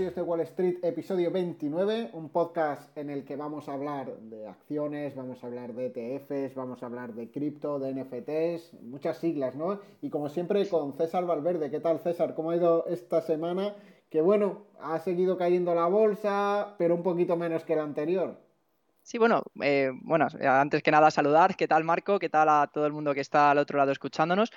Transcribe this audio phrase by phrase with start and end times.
[0.00, 4.48] Diarios de Wall Street, episodio 29, un podcast en el que vamos a hablar de
[4.48, 9.56] acciones, vamos a hablar de ETFs, vamos a hablar de cripto, de NFTs, muchas siglas,
[9.56, 9.78] ¿no?
[10.00, 11.70] Y como siempre con César Valverde.
[11.70, 12.34] ¿Qué tal César?
[12.34, 13.74] ¿Cómo ha ido esta semana?
[14.08, 18.38] Que bueno, ha seguido cayendo la bolsa, pero un poquito menos que la anterior.
[19.10, 22.20] Sí, bueno, eh, bueno, antes que nada saludar, ¿qué tal Marco?
[22.20, 24.52] ¿Qué tal a todo el mundo que está al otro lado escuchándonos?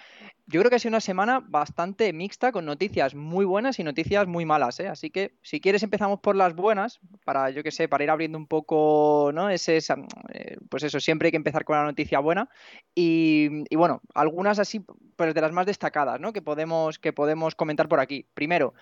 [0.45, 4.27] Yo creo que ha sido una semana bastante mixta con noticias muy buenas y noticias
[4.27, 4.89] muy malas, ¿eh?
[4.89, 8.37] Así que si quieres empezamos por las buenas, para, yo qué sé, para ir abriendo
[8.37, 9.49] un poco, ¿no?
[9.49, 12.47] Ese, eh, pues eso, siempre hay que empezar con la noticia buena
[12.93, 16.31] y, y, bueno, algunas así, pues de las más destacadas, ¿no?
[16.31, 18.27] Que podemos, que podemos comentar por aquí.
[18.35, 18.75] Primero,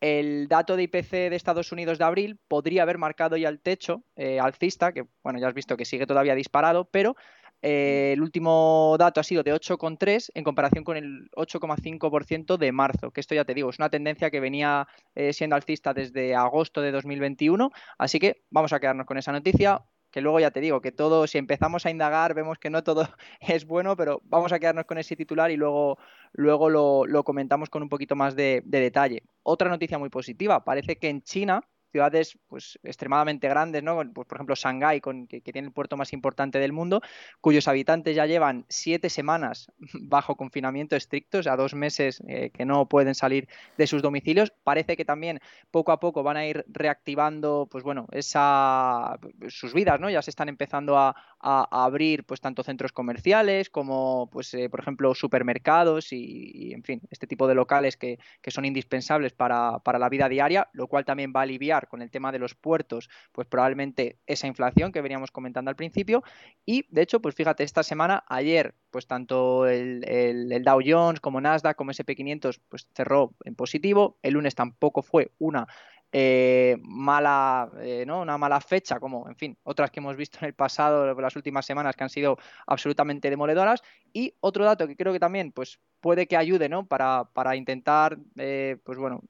[0.00, 4.02] el dato de IPC de Estados Unidos de abril podría haber marcado ya el techo
[4.16, 7.16] eh, alcista, que bueno, ya has visto que sigue todavía disparado, pero
[7.62, 13.10] eh, el último dato ha sido de 8,3 en comparación con el 8,5% de marzo,
[13.10, 16.82] que esto ya te digo, es una tendencia que venía eh, siendo alcista desde agosto
[16.82, 19.82] de 2021, así que vamos a quedarnos con esa noticia
[20.16, 23.06] que luego ya te digo que todo, si empezamos a indagar, vemos que no todo
[23.40, 25.98] es bueno, pero vamos a quedarnos con ese titular y luego,
[26.32, 29.24] luego lo, comentamos con un poquito más de, de detalle.
[29.42, 33.96] Otra noticia muy positiva, parece que en China ciudades pues, extremadamente grandes, ¿no?
[34.12, 37.00] Pues, por ejemplo, Shanghái, con, que, tiene el puerto más importante del mundo,
[37.40, 42.64] cuyos habitantes ya llevan siete semanas bajo confinamiento estricto, o sea, dos meses eh, que
[42.64, 44.52] no pueden salir de sus domicilios.
[44.64, 50.00] Parece que también poco a poco van a ir reactivando, pues bueno, esa, sus vidas,
[50.00, 50.10] ¿no?
[50.10, 55.14] Ya se están empezando a, abrir, pues tanto centros comerciales como, pues, eh, por ejemplo,
[55.14, 60.08] supermercados y, en fin, este tipo de locales que, que son indispensables para, para la
[60.08, 63.46] vida diaria, lo cual también va a aliviar con el tema de los puertos, pues
[63.46, 66.22] probablemente esa inflación que veníamos comentando al principio.
[66.64, 71.76] Y de hecho, pues fíjate, esta semana, ayer, pues tanto el, Dow Jones como Nasdaq
[71.76, 74.18] como SP500, pues cerró en positivo.
[74.22, 75.66] El lunes tampoco fue una
[76.12, 78.20] eh, mala, eh, ¿no?
[78.22, 81.66] Una mala fecha, como, en fin, otras que hemos visto en el pasado, las últimas
[81.66, 83.82] semanas, que han sido absolutamente demoledoras.
[84.12, 86.86] Y otro dato que creo que también, pues, puede que ayude, ¿no?
[86.86, 89.22] Para, para intentar, eh, pues bueno,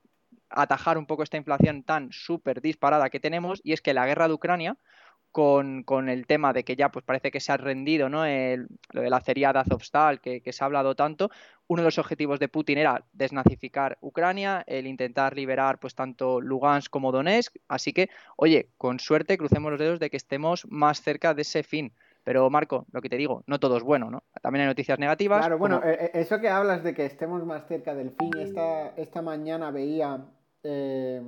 [0.50, 4.28] atajar un poco esta inflación tan súper disparada que tenemos y es que la guerra
[4.28, 4.76] de Ucrania
[5.36, 8.24] con, el tema de que ya pues parece que se ha rendido ¿no?
[8.24, 11.30] El, lo de la acería de Azovstal que, que, se ha hablado tanto,
[11.66, 16.90] uno de los objetivos de Putin era desnazificar Ucrania, el intentar liberar pues tanto Lugansk
[16.90, 21.34] como Donetsk, así que oye, con suerte crucemos los dedos de que estemos más cerca
[21.34, 21.92] de ese fin.
[22.24, 24.24] Pero Marco, lo que te digo, no todo es bueno, ¿no?
[24.42, 25.38] También hay noticias negativas.
[25.38, 28.88] Claro, bueno, eh, eh, eso que hablas de que estemos más cerca del fin, esta,
[28.96, 30.24] esta mañana veía
[30.68, 31.22] eh,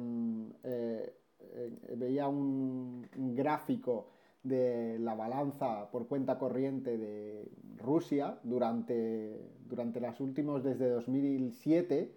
[0.65, 4.09] eh, veía un, gráfico
[4.43, 12.13] de la balanza por cuenta corriente de Rusia durante, durante los últimos desde 2007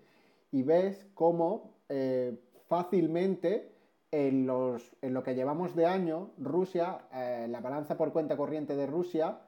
[0.51, 2.37] y ves cómo eh,
[2.67, 3.71] fácilmente
[4.11, 8.87] en, los, en, lo que llevamos de año, Rusia, la balanza por cuenta corriente de
[8.87, 9.39] Rusia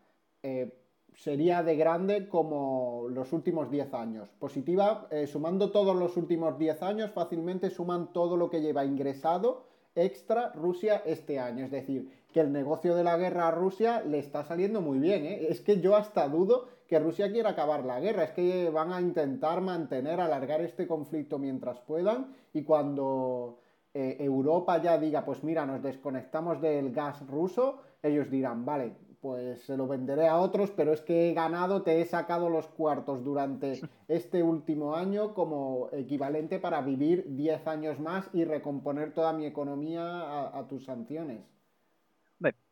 [1.15, 4.29] sería de grande como los últimos 10 años.
[4.39, 9.65] Positiva, eh, sumando todos los últimos 10 años, fácilmente suman todo lo que lleva ingresado
[9.95, 11.65] extra Rusia este año.
[11.65, 15.25] Es decir, que el negocio de la guerra a Rusia le está saliendo muy bien.
[15.25, 15.47] ¿eh?
[15.49, 18.23] Es que yo hasta dudo que Rusia quiera acabar la guerra.
[18.23, 23.59] Es que van a intentar mantener, alargar este conflicto mientras puedan y cuando
[23.93, 29.63] eh, Europa ya diga, pues mira, nos desconectamos del gas ruso, ellos dirán, vale, pues
[29.63, 33.23] se lo venderé a otros, pero es que he ganado, te he sacado los cuartos
[33.23, 33.79] durante
[34.09, 40.49] este último año como equivalente para vivir 10 años más y recomponer toda mi economía
[40.49, 41.39] a, tus sanciones.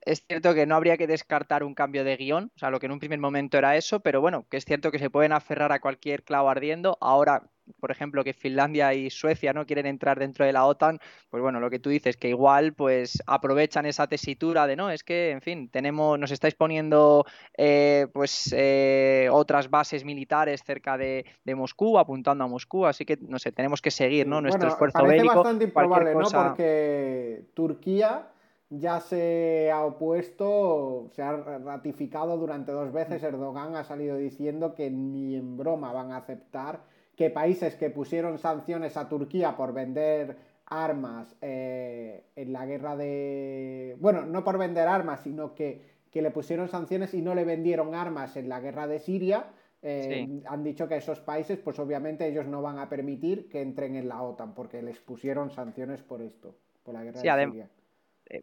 [0.02, 2.88] Es cierto que no habría que descartar un cambio de guion, o sea, lo que
[2.88, 5.72] en un primer momento era eso, pero bueno, que es cierto que se pueden aferrar
[5.72, 6.98] a cualquier clavo ardiendo.
[7.00, 7.50] Ahora,
[7.80, 11.00] por ejemplo, que Finlandia y Suecia no quieren entrar dentro de la OTAN,
[11.30, 15.04] pues bueno, lo que tú dices, que igual pues aprovechan esa tesitura de no, es
[15.04, 17.26] que, en fin, tenemos, nos estáis poniendo
[17.58, 21.26] eh, pues eh, otras bases militares cerca de,
[21.56, 24.42] Moscú, apuntando a Moscú, así que no sé, tenemos que seguir, ¿no?
[24.42, 26.30] Nuestro esfuerzo parece bastante improbable, ¿no?
[26.30, 28.28] Porque Turquía
[28.72, 33.22] ya se ha opuesto, se ha ratificado durante dos veces.
[33.22, 36.80] Erdogan ha salido diciendo que ni en broma van a aceptar
[37.22, 43.96] que países que pusieron sanciones a Turquía por vender armas eh, en la guerra de...
[44.00, 47.94] Bueno, no por vender armas, sino que, que, le pusieron sanciones y no le vendieron
[47.94, 49.52] armas en la guerra de Siria.
[49.84, 53.96] Eh, han dicho que esos países, pues obviamente ellos no van a permitir que entren
[53.96, 57.70] en la OTAN porque les pusieron sanciones por esto, por la guerra de Siria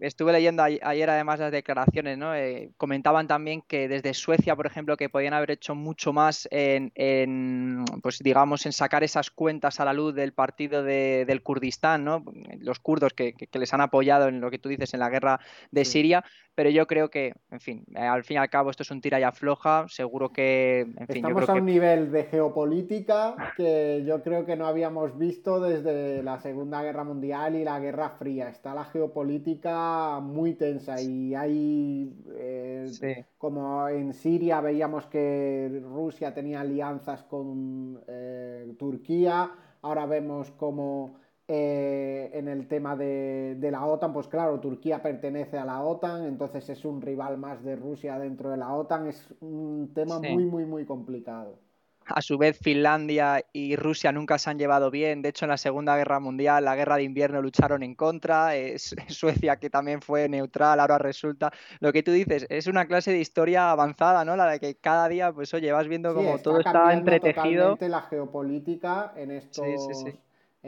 [0.01, 2.35] estuve leyendo ayer además las declaraciones, ¿no?
[2.35, 7.85] Eh, comentaban también que desde Suecia, por ejemplo, que podían haber hecho mucho más en,
[8.03, 12.25] pues digamos, en sacar esas cuentas a la luz del partido del Kurdistán, ¿no?
[12.59, 15.41] Los kurdos que, les han apoyado en lo que tú dices en la guerra
[15.71, 16.25] de Siria,
[16.59, 19.01] pero yo creo que, en fin, eh, al fin y al cabo esto es un
[19.01, 24.25] tira y afloja, seguro que, en fin, Estamos a un nivel de geopolítica que yo
[24.25, 28.49] creo que no habíamos visto desde la Segunda Guerra Mundial y la Guerra Fría.
[28.49, 32.91] Está la geopolítica muy tensa y hay, eh,
[33.39, 39.53] como en Siria veíamos que Rusia tenía alianzas con eh, Turquía,
[39.83, 41.21] ahora vemos como
[41.51, 46.69] eh, en el tema de, la OTAN, pues claro, Turquía pertenece a la OTAN, entonces
[46.69, 50.67] es un rival más de Rusia dentro de la OTAN, es un tema muy, muy,
[50.67, 51.59] muy complicado.
[52.05, 55.21] A su vez, Finlandia y Rusia nunca se han llevado bien.
[55.21, 58.53] De hecho, en la Segunda Guerra Mundial, la guerra de invierno lucharon en contra.
[59.09, 61.51] Suecia, que también fue neutral, ahora resulta.
[61.81, 64.37] Lo que tú dices, es una clase de historia avanzada, ¿no?
[64.37, 67.77] La de que cada día, pues oye, vas viendo como todo está entretejido.
[67.81, 69.67] la geopolítica en estos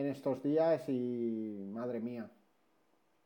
[0.01, 2.29] en estos días y madre mía.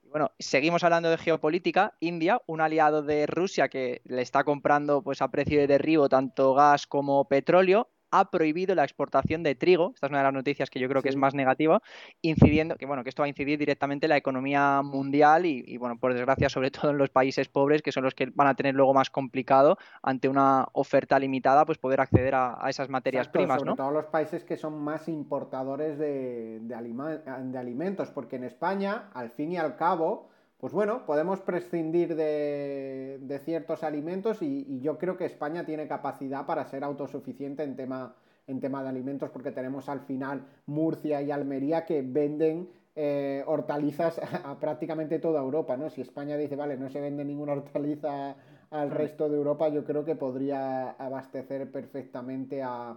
[0.03, 1.95] Bueno, seguimos hablando de geopolítica.
[2.01, 6.55] India, un aliado de Rusia que le está comprando pues, a precio de derribo tanto
[6.55, 10.71] gas como petróleo, ha prohibido la exportación de trigo, esta es una de las noticias
[10.71, 11.83] que yo creo que es más negativa,
[12.23, 15.99] incidiendo, que bueno, que esto va a incidir directamente en la economía mundial y, bueno,
[15.99, 18.77] por desgracia, sobre todo en los países pobres, que son los que van a tener
[18.77, 23.75] luego más complicado ante una oferta limitada, pues poder acceder a, esas materias primas, sobre
[23.75, 29.51] todo los países que son más importadores de, de alimentos, porque en España, al fin
[29.51, 30.29] y al cabo,
[30.65, 36.65] pues bueno, podemos prescindir de, ciertos alimentos y, yo creo que España tiene capacidad para
[36.65, 38.15] ser autosuficiente en tema,
[38.47, 44.19] en tema de alimentos porque tenemos al final Murcia y Almería que venden eh, hortalizas
[44.43, 45.91] a, prácticamente toda Europa, ¿no?
[45.91, 48.35] Si España dice, vale, no se vende ninguna hortaliza
[48.71, 52.97] al resto de Europa, yo creo que podría abastecer perfectamente a,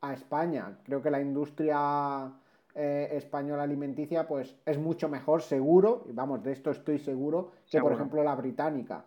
[0.00, 0.78] a España.
[0.84, 2.32] Creo que la industria
[2.74, 7.80] eh, española alimenticia, pues es mucho mejor, seguro, y vamos, de esto estoy seguro, que
[7.80, 9.04] por ejemplo la británica.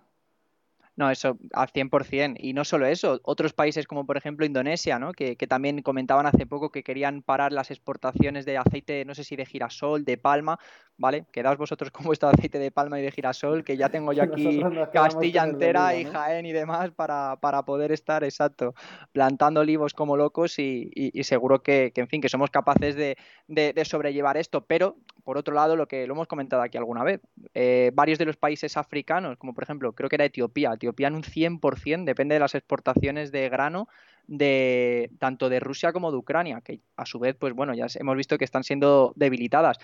[0.98, 2.38] No, eso al 100%.
[2.40, 5.14] Y no solo eso, otros países como por ejemplo Indonesia, ¿no?
[5.14, 9.36] que, también comentaban hace poco que querían parar las exportaciones de aceite, no sé si
[9.36, 10.58] de girasol, de palma,
[10.98, 11.26] ¿vale?
[11.32, 14.60] Quedaos vosotros con vuestro aceite de palma y de girasol, que ya tengo yo aquí
[14.92, 18.74] Castilla entera y Jaén y demás para, poder estar, exacto,
[19.12, 20.90] plantando olivos como locos y,
[21.22, 24.66] seguro que, en fin, que somos capaces de, sobrellevar esto.
[24.66, 27.22] Pero, por otro lado, lo que lo hemos comentado aquí alguna vez,
[27.54, 31.16] eh, varios de los países africanos, como por ejemplo, creo que era Etiopía, Etiopía en
[31.16, 33.88] un 100% depende de las exportaciones de grano
[34.28, 38.16] de tanto de Rusia como de Ucrania, que a su vez, pues bueno, ya hemos
[38.18, 39.78] visto que están siendo debilitadas.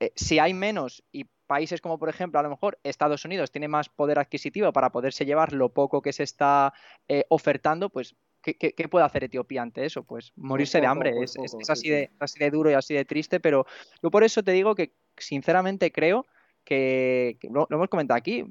[0.00, 3.68] Eh, si hay menos y países como por ejemplo a lo mejor Estados Unidos tiene
[3.68, 6.72] más poder adquisitivo para poderse llevar lo poco que se está
[7.08, 10.04] eh, ofertando, pues ¿qué, puede hacer Etiopía ante eso?
[10.04, 11.14] Pues morirse de hambre.
[11.20, 11.36] es,
[11.68, 13.66] así, de, así de duro y así de triste, pero
[14.02, 16.26] yo por eso te digo que sinceramente creo
[16.68, 18.44] que, lo, hemos comentado aquí,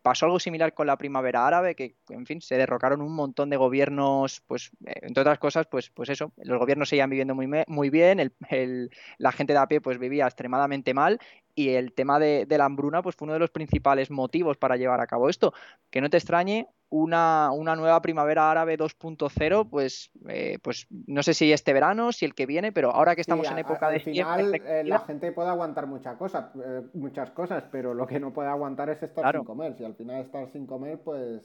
[0.00, 3.58] pasó algo similar con la primavera árabe, que en fin, se derrocaron un montón de
[3.58, 7.90] gobiernos, pues eh, entre otras cosas, pues, pues eso, los gobiernos seguían viviendo muy, muy
[7.90, 11.20] bien, el, la gente de a pie pues vivía extremadamente mal
[11.54, 14.78] y el tema de, de, la hambruna pues fue uno de los principales motivos para
[14.78, 15.52] llevar a cabo esto.
[15.90, 21.52] Que no te extrañe una, nueva primavera árabe 2.0, pues, eh, pues no sé si
[21.52, 24.84] este verano, si el que viene, pero ahora que estamos en época de final, eh,
[24.84, 28.88] la gente puede aguantar muchas cosas, eh, muchas cosas, pero lo que no puede aguantar
[28.90, 29.76] es estar sin comer.
[29.76, 31.42] Si al final estar sin comer, pues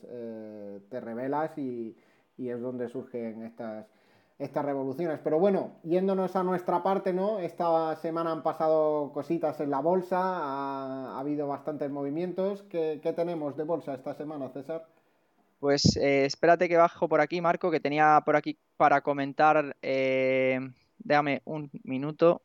[0.89, 1.95] te revelas y,
[2.37, 3.85] es donde surgen estas
[4.39, 5.19] estas revoluciones.
[5.23, 7.39] Pero bueno, yéndonos a nuestra parte, ¿no?
[7.39, 12.63] Esta semana han pasado cositas en la bolsa, ha, habido bastantes movimientos.
[12.63, 14.87] ¿Qué, ¿Qué, tenemos de bolsa esta semana, César?
[15.63, 19.77] Pues eh, espérate que bajo por aquí, Marco, que tenía por aquí para comentar.
[19.81, 20.59] Eh,
[20.97, 22.41] déjame un minuto.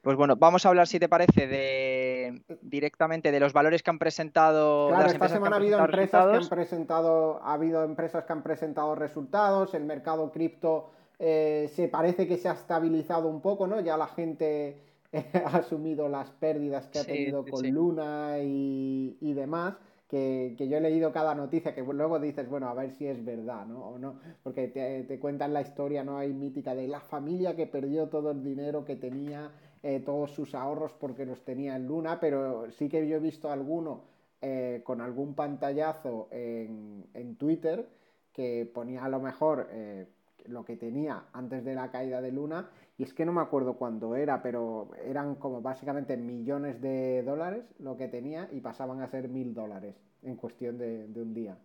[0.00, 3.98] Pues bueno, vamos a hablar, si te parece, de directamente de los valores que han
[3.98, 4.88] presentado.
[4.88, 8.94] Claro, esta semana ha habido empresas que han presentado, ha habido empresas que han presentado
[8.94, 9.74] resultados.
[9.74, 13.80] El mercado cripto eh, se parece que se ha estabilizado un poco, ¿no?
[13.80, 14.80] Ya la gente
[15.44, 19.74] ha asumido las pérdidas que ha tenido con Luna y, demás.
[20.08, 23.66] Que, yo he leído cada noticia que luego dices, bueno, a ver si es verdad,
[23.66, 23.88] ¿no?
[23.88, 26.18] O no, porque te, te cuentan la historia, ¿no?
[26.18, 29.50] Hay mítica de la familia que perdió todo el dinero que tenía,
[29.82, 33.50] eh, todos sus ahorros porque los tenía en Luna, pero sí que yo he visto
[33.50, 34.02] alguno
[34.40, 37.88] eh, con algún pantallazo en, en, Twitter
[38.32, 40.06] que ponía a lo mejor eh,
[40.48, 43.74] lo que tenía antes de la caída de Luna y es que no me acuerdo
[43.74, 49.08] cuándo era, pero eran como básicamente millones de dólares lo que tenía y pasaban a
[49.08, 51.56] ser mil dólares en cuestión de, un día.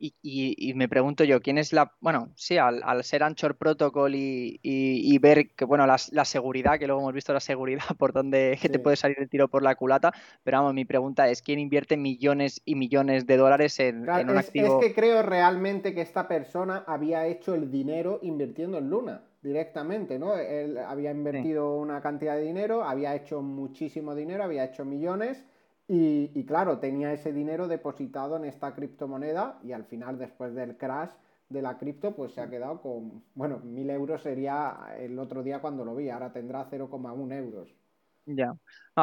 [0.00, 1.92] Y, me pregunto yo, ¿quién es la.
[2.00, 7.14] Bueno, sí, al, ser Anchor Protocol y, ver que, bueno, la, seguridad, que luego hemos
[7.14, 10.12] visto la seguridad por donde te puede salir el tiro por la culata,
[10.44, 14.80] pero vamos, mi pregunta es: ¿quién invierte millones y millones de dólares en, un activo?
[14.80, 20.18] Es que creo realmente que esta persona había hecho el dinero invirtiendo en Luna directamente,
[20.18, 20.36] ¿no?
[20.36, 25.44] Él había invertido una cantidad de dinero, había hecho muchísimo dinero, había hecho millones
[25.88, 30.76] y, y, claro, tenía ese dinero depositado en esta criptomoneda y al final, después del
[30.76, 31.10] crash
[31.48, 35.60] de la cripto, pues se ha quedado con, bueno, mil euros sería el otro día
[35.60, 37.74] cuando lo vi, ahora tendrá 0,1 euros.
[38.26, 38.54] Ya.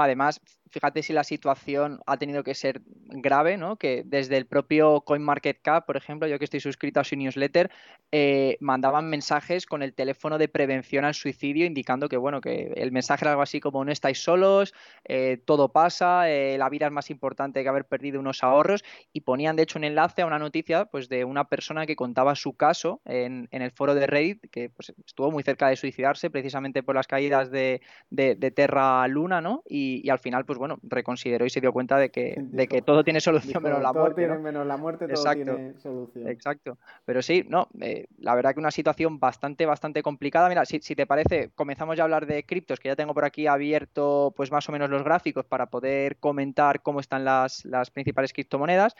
[0.01, 3.77] Además, fíjate si la situación ha tenido que ser grave, ¿no?
[3.77, 7.71] Que desde el propio CoinMarketCap, por ejemplo, yo que estoy suscrito a su newsletter,
[8.11, 12.91] eh, mandaban mensajes con el teléfono de prevención al suicidio, indicando que, bueno, que el
[12.91, 14.73] mensaje era algo así como no estáis solos,
[15.05, 18.83] eh, todo pasa, eh, la vida es más importante que haber perdido unos ahorros,
[19.13, 22.35] y ponían de hecho un enlace a una noticia pues, de una persona que contaba
[22.35, 26.83] su caso en, el foro de Reddit, que pues, estuvo muy cerca de suicidarse precisamente
[26.83, 29.63] por las caídas de, de, Terra Luna, ¿no?
[29.67, 33.03] Y, al final, pues bueno, reconsideró y se dio cuenta de que, de que todo
[33.03, 34.21] tiene solución menos la muerte.
[34.21, 36.27] Tiene menos la muerte, todo tiene solución.
[36.27, 36.77] Exacto.
[37.05, 40.49] Pero sí, no, eh, la verdad que una situación bastante, bastante complicada.
[40.49, 43.47] Mira, si, te parece, comenzamos ya a hablar de criptos, que ya tengo por aquí
[43.47, 48.33] abierto, pues más o menos los gráficos para poder comentar cómo están las, las principales
[48.33, 48.95] criptomonedas.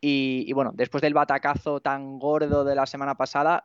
[0.00, 3.64] Y, y, bueno, después del batacazo tan gordo de la semana pasada,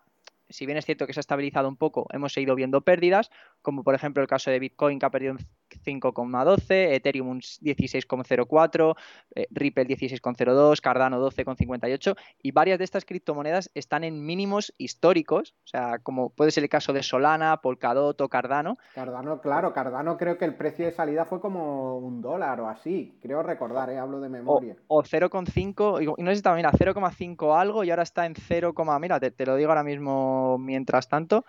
[0.51, 3.83] si bien es cierto que se ha estabilizado un poco, hemos seguido viendo pérdidas, como
[3.83, 5.39] por ejemplo el caso de Bitcoin que ha perdido un
[5.79, 8.95] 5,12, Ethereum un 16,04,
[9.35, 15.67] eh, Ripple 16,02, Cardano 12,58 y varias de estas criptomonedas están en mínimos históricos, o
[15.67, 18.77] sea, como puede ser el caso de Solana, Polkadot o Cardano.
[18.93, 23.17] Cardano, claro, Cardano creo que el precio de salida fue como un dólar o así,
[23.21, 24.75] creo recordar, eh, hablo de memoria.
[24.87, 28.73] O, 0,5, y no sé si está, mira, 0,5 algo y ahora está en 0,
[28.99, 31.45] mira, te lo digo ahora mismo mientras tanto,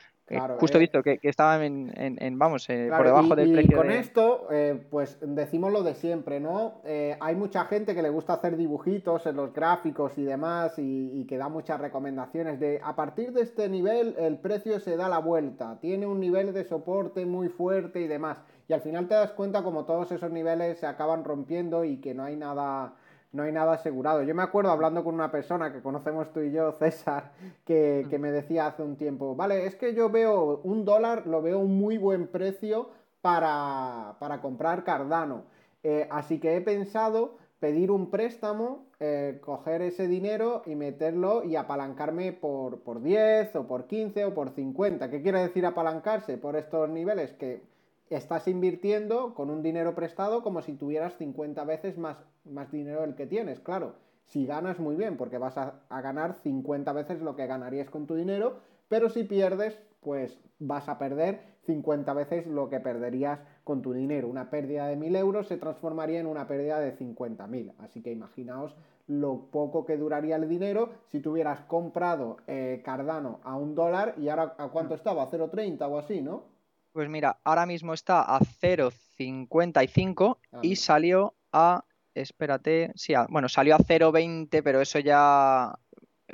[0.59, 0.81] justo eh.
[0.81, 3.73] visto que, estaban en, vamos, eh, por debajo del precio.
[3.73, 6.81] Y con esto, eh, pues decimos lo de siempre, ¿no?
[7.21, 11.39] hay mucha gente que le gusta hacer dibujitos en los gráficos y demás y, que
[11.39, 15.79] da muchas recomendaciones de a partir de este nivel el precio se da la vuelta,
[15.81, 18.39] tiene un nivel de soporte muy fuerte y demás.
[18.69, 22.15] Y al final te das cuenta como todos esos niveles se acaban rompiendo y que
[22.15, 22.95] no hay nada
[23.33, 24.23] no hay nada asegurado.
[24.23, 27.33] Yo me acuerdo hablando con una persona que conocemos tú y yo, César,
[27.65, 31.59] que, me decía hace un tiempo, vale, es que yo veo un dólar, lo veo
[31.59, 35.45] un muy buen precio para, comprar Cardano.
[35.83, 41.57] Eh, así que he pensado pedir un préstamo, eh, coger ese dinero y meterlo y
[41.57, 45.11] apalancarme por, por 10 o por 15 o por 50.
[45.11, 47.33] ¿Qué quiere decir apalancarse por estos niveles?
[47.35, 47.63] Que
[48.11, 53.15] estás invirtiendo con un dinero prestado como si tuvieras 50 veces más, más dinero del
[53.15, 53.61] que tienes.
[53.61, 53.95] Claro,
[54.27, 58.15] si ganas muy bien, porque vas a, ganar 50 veces lo que ganarías con tu
[58.15, 63.93] dinero, pero si pierdes, pues vas a perder 50 veces lo que perderías con tu
[63.93, 64.29] dinero.
[64.29, 67.75] Una pérdida de 1.000 euros se transformaría en una pérdida de 50.000.
[67.79, 68.75] Así que imaginaos
[69.07, 74.29] lo poco que duraría el dinero si tuvieras comprado eh, Cardano a un dólar y
[74.29, 76.45] ahora a cuánto estaba, a 0,30 o así, ¿no?
[76.93, 80.77] Pues mira, ahora mismo está a 0,55 y ah.
[80.77, 85.73] salió a, espérate, sí, bueno, salió a 0,20, pero eso ya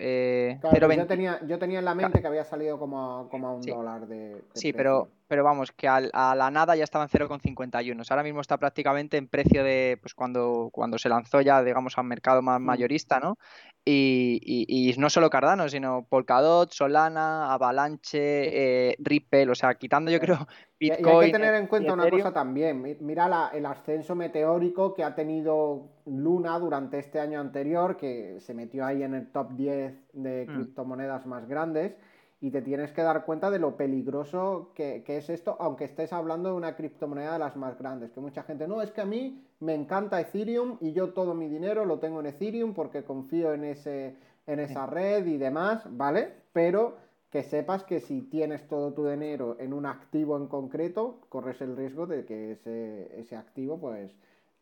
[0.01, 3.63] eh, yo, tenía, yo tenía en la mente que había salido como a, como un
[3.63, 8.07] dólar de, Sí, pero, pero vamos, que a, la nada ya estaba en 0,51.
[8.09, 12.05] Ahora mismo está prácticamente en precio de pues cuando, cuando se lanzó ya, digamos, al
[12.05, 12.65] mercado más mm.
[12.65, 13.39] mayorista, ¿no?
[13.85, 20.47] Y, no solo Cardano, sino Polkadot, Solana, Avalanche, eh, Ripple, o sea, quitando yo creo
[20.79, 21.07] Bitcoin.
[21.07, 22.83] Y hay que tener en cuenta una cosa también.
[23.01, 28.85] Mira el ascenso meteórico que ha tenido Luna durante este año anterior, que se metió
[28.85, 30.55] ahí en el top 10 de mm.
[30.55, 31.97] criptomonedas más grandes
[32.41, 36.51] y te tienes que dar cuenta de lo peligroso que, es esto, aunque estés hablando
[36.51, 39.45] de una criptomoneda de las más grandes, que mucha gente, no, es que a mí
[39.61, 43.65] me encanta Ethereum y yo todo mi dinero lo tengo en Ethereum porque confío en,
[43.65, 44.15] ese,
[44.47, 46.33] en esa red y demás, ¿vale?
[46.53, 46.97] Pero
[47.31, 51.77] que sepas que si tienes todo tu dinero en un activo en concreto, corres el
[51.77, 54.15] riesgo de que ese, activo pues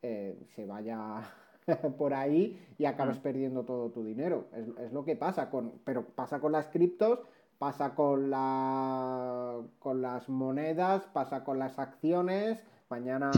[0.03, 1.23] eh, se vaya
[1.99, 3.23] por ahí y acabes mm.
[3.23, 4.47] perdiendo todo tu dinero.
[4.53, 7.21] Es, lo que pasa con, pero pasa con las criptos,
[7.59, 12.59] pasa con la con las monedas, pasa con las acciones.
[12.89, 13.33] Mañana,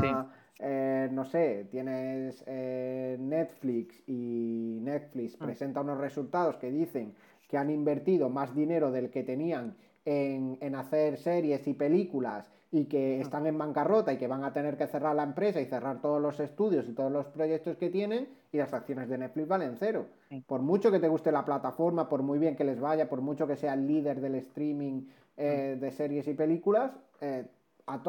[0.59, 5.45] eh, no sé, tienes eh, Netflix y Netflix mm.
[5.45, 7.15] presenta unos resultados que dicen
[7.49, 13.21] que han invertido más dinero del que tenían en, hacer series y películas y que
[13.21, 16.21] están en bancarrota y que van a tener que cerrar la empresa y cerrar todos
[16.21, 20.07] los estudios y todos los proyectos que tienen y las acciones de Netflix valen cero.
[20.47, 23.47] Por mucho que te guste la plataforma, por muy bien que les vaya, por mucho
[23.47, 27.47] que sea el líder del streaming eh, de series y películas, eh,
[27.87, 28.03] a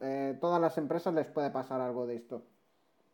[0.00, 2.42] eh, todas las empresas les puede pasar algo de esto.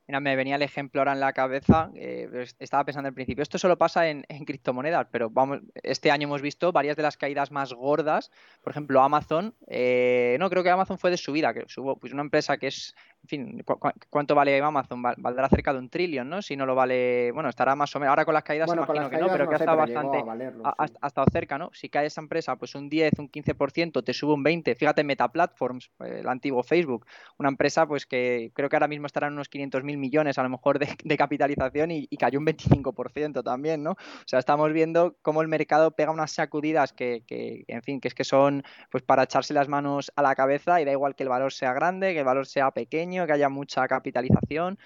[0.06, 3.56] Mira, me venía el ejemplo ahora en la cabeza, eh, estaba pensando al principio, esto
[3.56, 7.72] solo pasa en, criptomonedas, pero vamos, este año hemos visto varias de las caídas más
[7.72, 8.30] gordas,
[8.62, 12.20] por ejemplo Amazon, eh, no, creo que Amazon fue de subida, que subo, pues una
[12.20, 12.94] empresa que es
[13.24, 13.64] en fin,
[14.10, 15.00] ¿cuánto vale Amazon?
[15.00, 16.42] Valdrá cerca de un trillón, ¿no?
[16.42, 19.16] Si no lo vale, bueno, estará más o menos, ahora con las caídas imagino que
[19.16, 20.22] no, pero que ha estado bastante,
[20.62, 21.70] ha, estado cerca, ¿no?
[21.72, 25.28] Si cae esa empresa, pues un 10, un 15%, te sube un 20, fíjate Meta
[25.28, 27.06] Platforms, eh, el antiguo Facebook,
[27.38, 30.42] una empresa pues que creo que ahora mismo estará en unos 500 mil millones a
[30.42, 33.92] lo mejor de, capitalización y, cayó un 25% también, ¿no?
[33.92, 38.08] O sea, estamos viendo cómo el mercado pega unas sacudidas que, que, en fin, que
[38.08, 41.22] es que son pues para echarse las manos a la cabeza y da igual que
[41.22, 44.78] el valor sea grande, que el valor sea pequeño, que haya mucha capitalización.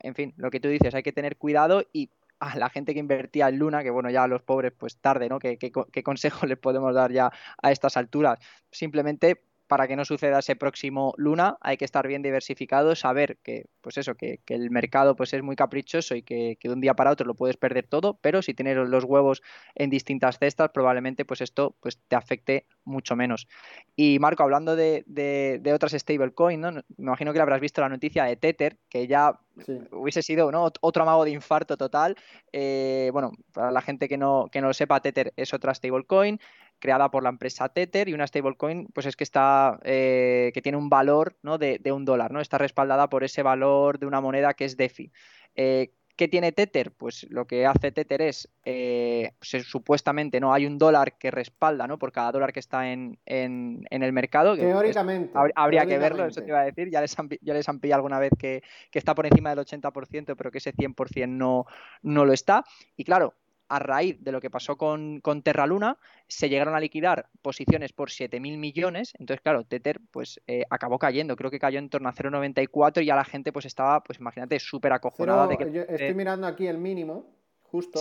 [0.00, 2.10] En fin, lo que tú dices, hay que tener cuidado y
[2.40, 5.28] a la gente que invertía en Luna, que bueno, ya a los pobres, pues tarde,
[5.28, 5.38] ¿no?
[5.38, 7.30] ¿Qué, qué, qué consejo les podemos dar ya
[7.62, 8.38] a estas alturas?
[8.70, 13.66] Simplemente para que no suceda ese próximo luna hay que estar bien diversificado, saber que,
[13.80, 17.12] pues eso, que, el mercado pues es muy caprichoso y que, de un día para
[17.12, 19.42] otro lo puedes perder todo, pero si tienes los huevos
[19.76, 23.46] en distintas cestas, probablemente pues esto pues te afecte mucho menos.
[23.94, 26.72] Y Marco, hablando de, de, otras stablecoins, ¿no?
[26.72, 29.38] me imagino que le habrás visto la noticia de Tether, que ya
[29.92, 30.64] hubiese sido ¿no?
[30.80, 32.16] otro amago de infarto total.
[32.52, 36.40] Eh, bueno, para la gente que no, que no lo sepa, Tether es otra stablecoin
[36.80, 40.78] creada por la empresa Tether y una stablecoin pues es que está eh, que tiene
[40.78, 41.58] un valor ¿no?
[41.58, 42.40] de, un dólar, ¿no?
[42.40, 45.12] Está respaldada por ese valor de una moneda que es DeFi.
[45.54, 46.92] Eh, ¿Qué tiene Tether?
[46.92, 50.52] Pues lo que hace Tether es, eh, pues, supuestamente, ¿no?
[50.52, 51.98] Hay un dólar que respalda, ¿no?
[51.98, 54.54] Por cada dólar que está en, el mercado.
[54.54, 55.32] Teóricamente.
[55.54, 56.90] habría que verlo, eso te iba a decir.
[56.90, 58.62] Ya les han, ya les han pillado alguna vez que,
[58.92, 61.64] está por encima del 80%, pero que ese 100% no,
[62.02, 62.66] no lo está.
[62.98, 63.32] Y claro,
[63.70, 67.92] a raíz de lo que pasó con, con Terra Luna, se llegaron a liquidar posiciones
[67.92, 69.12] por 7.000 millones.
[69.18, 71.36] Entonces, claro, Tether pues eh, acabó cayendo.
[71.36, 74.58] Creo que cayó en torno a 0,94 y ya la gente pues estaba, pues imagínate,
[74.58, 75.46] súper acojonada.
[75.46, 78.00] de que, yo estoy mirando aquí el mínimo, justo,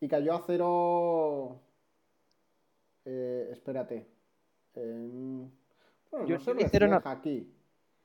[0.00, 1.60] y cayó a 0...
[3.04, 4.06] Eh, espérate.
[4.74, 7.46] bueno, yo no se lo aquí.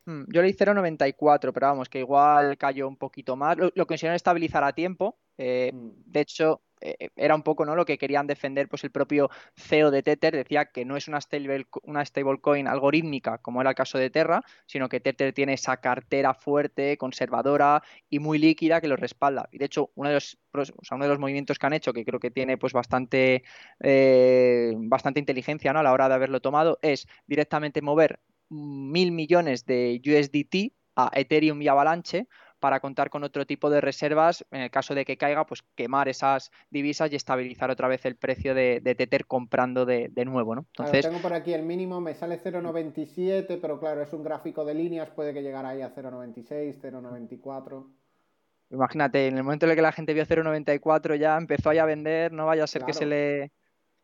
[0.05, 3.57] Hmm, yo le hice 0,94, pero vamos, que igual cayó un poquito más.
[3.57, 5.17] Lo, lo consiguieron estabilizar a tiempo.
[5.37, 5.89] Eh, mm.
[6.05, 7.75] De hecho, eh, era un poco ¿no?
[7.75, 11.19] lo que querían defender pues el propio CEO de Tether, decía que no es una,
[11.21, 15.77] stable, una stablecoin algorítmica como era el caso de Terra, sino que Tether tiene esa
[15.77, 19.47] cartera fuerte, conservadora y muy líquida que lo respalda.
[19.51, 22.19] Y de hecho, uno de los, uno de los movimientos que han hecho, que creo
[22.19, 23.43] que tiene pues bastante,
[23.79, 25.79] eh, bastante inteligencia ¿no?
[25.79, 31.61] a la hora de haberlo tomado, es directamente mover mil millones de USDT a Ethereum
[31.61, 32.27] y Avalanche
[32.65, 36.09] para contar con otro tipo de reservas en el caso de que caiga, pues quemar
[36.09, 40.61] esas divisas y estabilizar otra vez el precio de, Tether comprando de, nuevo, ¿no?
[40.61, 44.73] Entonces, tengo por aquí el mínimo, me sale 0,97, pero claro, es un gráfico de
[44.73, 47.85] líneas, puede que llegara ahí a 0,96, 0,94.
[48.71, 52.31] Imagínate, en el momento en el que la gente vio 0,94 ya empezó a vender,
[52.31, 53.43] no vaya a ser que se le...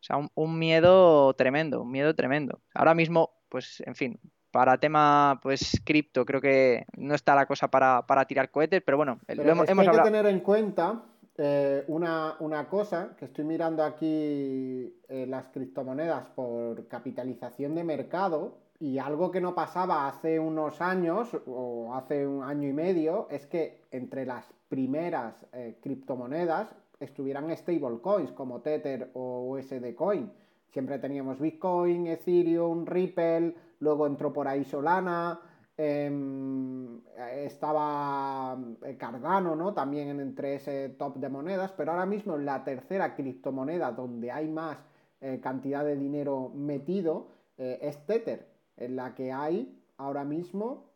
[0.02, 2.62] O sea, un miedo tremendo, un miedo tremendo.
[2.76, 4.20] Ahora mismo, pues, en fin,
[4.52, 9.20] para tema pues cripto creo que no está la cosa para, tirar cohetes, pero bueno,
[9.28, 11.02] hemos, hay que tener en cuenta
[11.38, 18.98] eh, una, cosa que estoy mirando aquí eh, las criptomonedas por capitalización de mercado y
[18.98, 23.86] algo que no pasaba hace unos años o hace un año y medio es que
[23.92, 30.32] entre las primeras eh, criptomonedas estuvieran stablecoins como Tether o USD Coin.
[30.72, 35.42] Siempre teníamos Bitcoin, Ethereum, Ripple, luego entró por ahí Solana,
[35.76, 37.02] em,
[37.36, 39.74] estaba eh, Cardano, ¿no?
[39.74, 44.78] También entre ese top de monedas, pero ahora mismo la tercera criptomoneda donde hay más
[45.20, 50.90] eh, cantidad de dinero metido eh, es Tether, en la que hay ahora mismo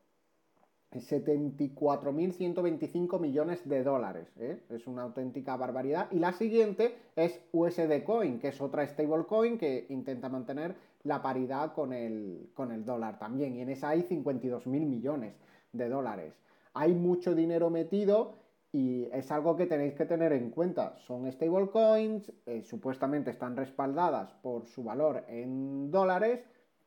[0.92, 4.30] 74.125 millones de dólares.
[4.70, 6.08] Es una auténtica barbaridad.
[6.12, 11.74] Y la siguiente es USD Coin, que es otra stablecoin que intenta mantener la paridad
[11.74, 13.56] con el, con el dólar también.
[13.56, 15.34] Y en esa hay 52.000 millones
[15.72, 16.34] de dólares.
[16.74, 18.36] Hay mucho dinero metido
[18.72, 20.98] y es algo que tenéis que tener en cuenta.
[20.98, 26.42] Son stablecoins, eh, supuestamente están respaldadas por su valor en dólares,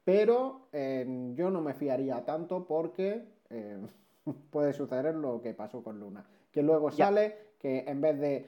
[0.05, 3.79] pero eh, yo no me fiaría tanto porque eh,
[4.51, 6.27] puede suceder lo que pasó con Luna.
[6.51, 8.47] Que luego sale que en vez de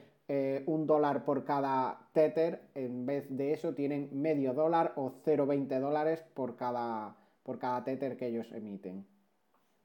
[0.66, 6.24] un dólar por cada Tether, en vez de eso tienen medio dólar o 0,20 dólares
[6.34, 9.06] por cada, por cada Tether que ellos emiten.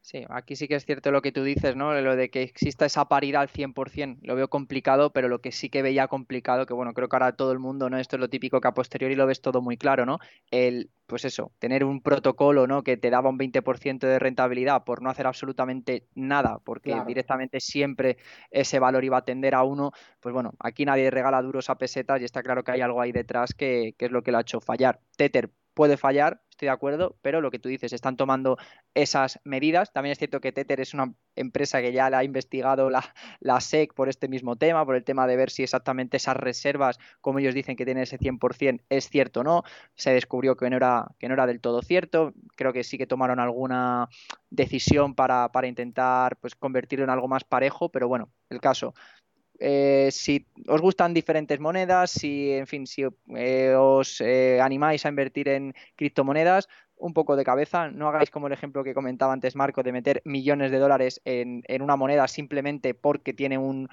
[0.05, 1.99] Sí, aquí sí que es cierto lo que tú dices, ¿no?
[1.99, 5.67] Lo de que exista esa paridad al 100%, lo veo complicado, pero lo que sí
[5.67, 7.97] que veía complicado, que bueno, creo que ahora todo el mundo, ¿no?
[7.97, 10.19] Esto es lo típico que a posteriori lo ves todo muy claro, ¿no?
[10.51, 12.83] El, pues eso, tener un protocolo, ¿no?
[12.83, 18.17] Que te daba un 20% de rentabilidad por no hacer absolutamente nada, porque directamente siempre
[18.51, 22.21] ese valor iba a tender a uno, pues bueno, aquí nadie regala duros a pesetas
[22.21, 24.41] y está claro que hay algo ahí detrás que, que es lo que lo ha
[24.41, 24.99] hecho fallar.
[25.17, 28.57] Tether puede fallar, estoy de acuerdo, pero lo que tú dices, están tomando
[28.93, 29.91] esas medidas.
[29.91, 33.59] También es cierto que Tether es una empresa que ya la ha investigado la, la,
[33.59, 37.39] SEC por este mismo tema, por el tema de ver si exactamente esas reservas, como
[37.39, 39.63] ellos dicen que tienen ese 100%, es cierto o no.
[39.95, 42.33] Se descubrió que no era, que no era del todo cierto.
[42.55, 44.07] Creo que sí que tomaron alguna
[44.49, 48.93] decisión para, para intentar pues, convertirlo en algo más parejo, pero bueno, el caso
[49.59, 53.03] eh, si os gustan diferentes monedas, si, en fin, si
[53.35, 58.47] eh, os eh, animáis a invertir en criptomonedas, un poco de cabeza, no hagáis como
[58.47, 62.93] el ejemplo que comentaba antes Marco de meter millones de dólares en, una moneda simplemente
[62.93, 63.89] porque tiene un,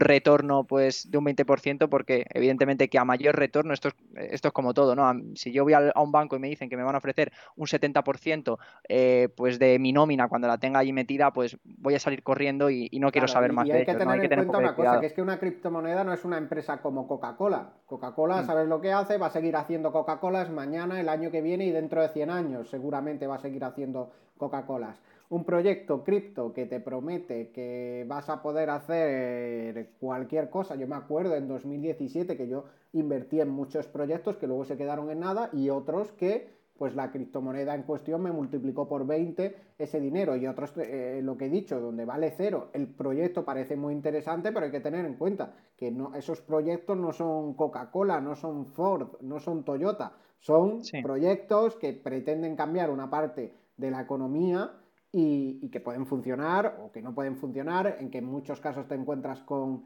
[0.00, 4.54] retorno pues de un 20%, porque evidentemente que a mayor retorno, esto es, esto es
[4.54, 5.10] como todo, ¿no?
[5.34, 7.66] Si yo voy a, un banco y me dicen que me van a ofrecer un
[7.66, 8.58] 70%
[8.88, 12.70] eh, pues de mi nómina cuando la tenga ahí metida, pues voy a salir corriendo
[12.70, 14.74] y, no quiero saber más y hay Que tener hay que tener en cuenta una
[14.74, 17.70] cosa, que es que una criptomoneda no es una empresa como Coca-Cola.
[17.86, 18.46] Coca-Cola, mm.
[18.46, 19.18] ¿sabes lo que hace?
[19.18, 22.70] Va a seguir haciendo Coca-Colas mañana, el año que viene y dentro de 100 años
[22.70, 25.00] seguramente va a seguir haciendo Coca-Colas.
[25.30, 30.74] Un proyecto cripto que te promete que vas a poder hacer cualquier cosa.
[30.74, 35.10] Yo me acuerdo en 2017 que yo invertí en muchos proyectos que luego se quedaron
[35.10, 40.00] en nada y otros que pues la criptomoneda en cuestión me multiplicó por 20 ese
[40.00, 40.36] dinero.
[40.36, 44.52] Y otros, eh, lo que he dicho, donde vale cero, el proyecto parece muy interesante,
[44.52, 48.64] pero hay que tener en cuenta que no, esos proyectos no son Coca-Cola, no son
[48.64, 54.70] Ford, no son Toyota, son proyectos que pretenden cambiar una parte de la economía
[55.12, 58.94] y, que pueden funcionar o que no pueden funcionar, en que en muchos casos te
[58.94, 59.84] encuentras con,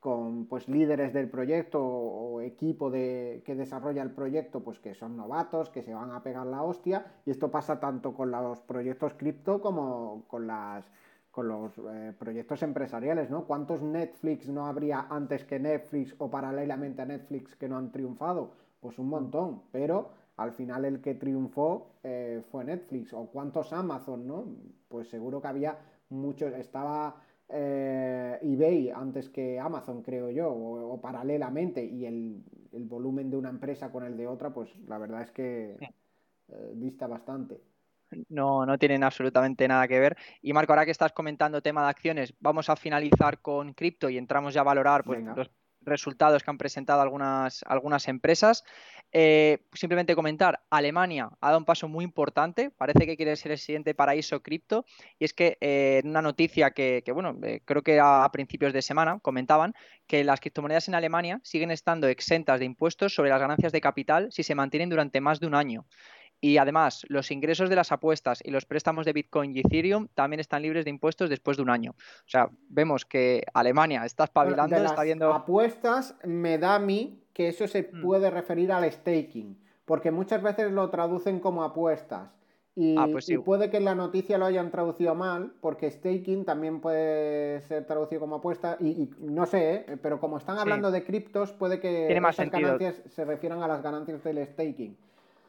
[0.00, 5.16] con pues, líderes del proyecto o, equipo de, que desarrolla el proyecto pues, que son
[5.16, 9.14] novatos, que se van a pegar la hostia, y esto pasa tanto con los proyectos
[9.14, 10.84] cripto como con las
[11.30, 13.44] con los eh, proyectos empresariales, ¿no?
[13.44, 18.52] ¿Cuántos Netflix no habría antes que Netflix o paralelamente a Netflix que no han triunfado?
[18.78, 23.12] Pues un montón, pero al final el que triunfó eh, fue Netflix.
[23.12, 24.46] ¿O cuántos Amazon, no?
[24.88, 27.16] Pues seguro que había muchos, estaba
[27.48, 32.42] eh, eBay antes que Amazon, creo yo, o, paralelamente, y el,
[32.72, 35.76] volumen de una empresa con el de otra, pues la verdad es que
[36.48, 37.60] eh, dista bastante.
[38.28, 40.16] No, no tienen absolutamente nada que ver.
[40.42, 44.18] Y Marco, ahora que estás comentando tema de acciones, vamos a finalizar con cripto y
[44.18, 45.50] entramos ya a valorar pues, los
[45.84, 48.64] resultados que han presentado algunas, algunas empresas.
[49.12, 53.58] Eh, simplemente comentar, Alemania ha dado un paso muy importante, parece que quiere ser el
[53.58, 54.84] siguiente paraíso cripto,
[55.20, 58.82] y es que eh, en una noticia que, bueno, eh, creo que a, principios de
[58.82, 59.74] semana comentaban
[60.08, 64.32] que las criptomonedas en Alemania siguen estando exentas de impuestos sobre las ganancias de capital
[64.32, 65.86] si se mantienen durante más de un año.
[66.44, 70.40] Y además, los ingresos de las apuestas y los préstamos de Bitcoin y Ethereum también
[70.40, 71.92] están libres de impuestos después de un año.
[71.92, 75.32] O sea, vemos que Alemania está espabilando, está viendo.
[75.32, 78.02] Apuestas me da a mí que eso se mm.
[78.02, 82.28] puede referir al staking, porque muchas veces lo traducen como apuestas.
[82.76, 86.82] Y, ah, pues puede que en la noticia lo hayan traducido mal, porque staking también
[86.82, 89.96] puede ser traducido como apuesta, y, no sé, ¿eh?
[90.02, 94.22] pero como están hablando de criptos, puede que esas ganancias se refieran a las ganancias
[94.22, 94.94] del staking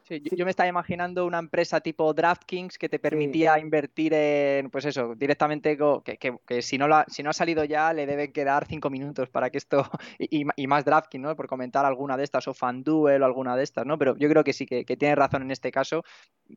[0.08, 5.14] yo, me estaba imaginando una empresa tipo DraftKings que te permitía invertir en, pues eso,
[5.14, 9.50] directamente, que, si, no si no ha salido ya le deben quedar cinco minutos para
[9.50, 9.88] que esto,
[10.18, 11.36] y, más DraftKings, ¿no?
[11.36, 13.98] Por comentar alguna de estas, o FanDuel o alguna de estas, ¿no?
[13.98, 16.04] Pero yo creo que sí, que, tiene razón en este caso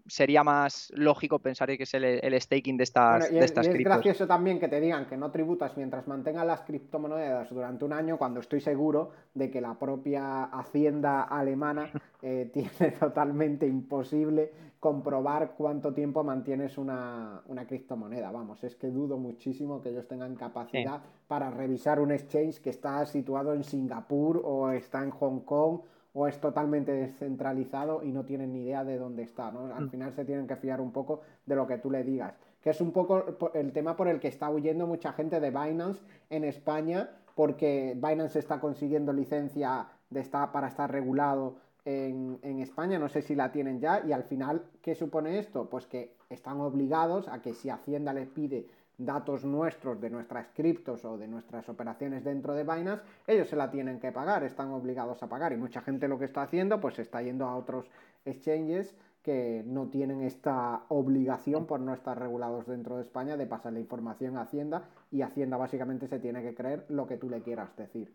[0.08, 4.28] sería más lógico pensar que es el, staking de estas, de estas y es gracioso
[4.28, 8.39] también que te digan que no tributas mientras mantengas las criptomonedas durante un año, cuando
[8.39, 11.89] estoy seguro de que la propia Hacienda alemana
[12.21, 18.32] eh, tiene totalmente imposible comprobar cuánto tiempo mantienes una, criptomoneda.
[18.32, 23.06] Vamos, es que dudo muchísimo que ellos tengan capacidad para revisar un exchange que está
[23.06, 25.82] situado en Singapur o está en Hong Kong
[26.13, 29.74] o es totalmente descentralizado y no tienen ni idea de dónde está, ¿no?
[29.74, 29.89] Al mm.
[29.89, 32.82] final se tienen que fiar un poco de lo que tú le digas, que es
[32.82, 37.10] un poco el tema por el que está huyendo mucha gente de Binance en España,
[37.36, 43.22] porque Binance está consiguiendo licencia de estar, para estar regulado en, en, España, no sé
[43.22, 45.69] si la tienen ya, y al final, ¿qué supone esto?
[45.69, 48.67] Pues que están obligados a que si Hacienda les pide
[48.99, 53.71] datos nuestros de nuestras criptos o de nuestras operaciones dentro de Binance, ellos se la
[53.71, 56.99] tienen que pagar, están obligados a pagar y mucha gente lo que está haciendo pues
[56.99, 57.89] está yendo a otros
[58.25, 63.73] exchanges que no tienen esta obligación por no estar regulados dentro de España de pasar
[63.73, 67.41] la información a Hacienda y Hacienda básicamente se tiene que creer lo que tú le
[67.41, 68.13] quieras decir.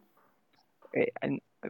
[0.93, 1.13] Eh,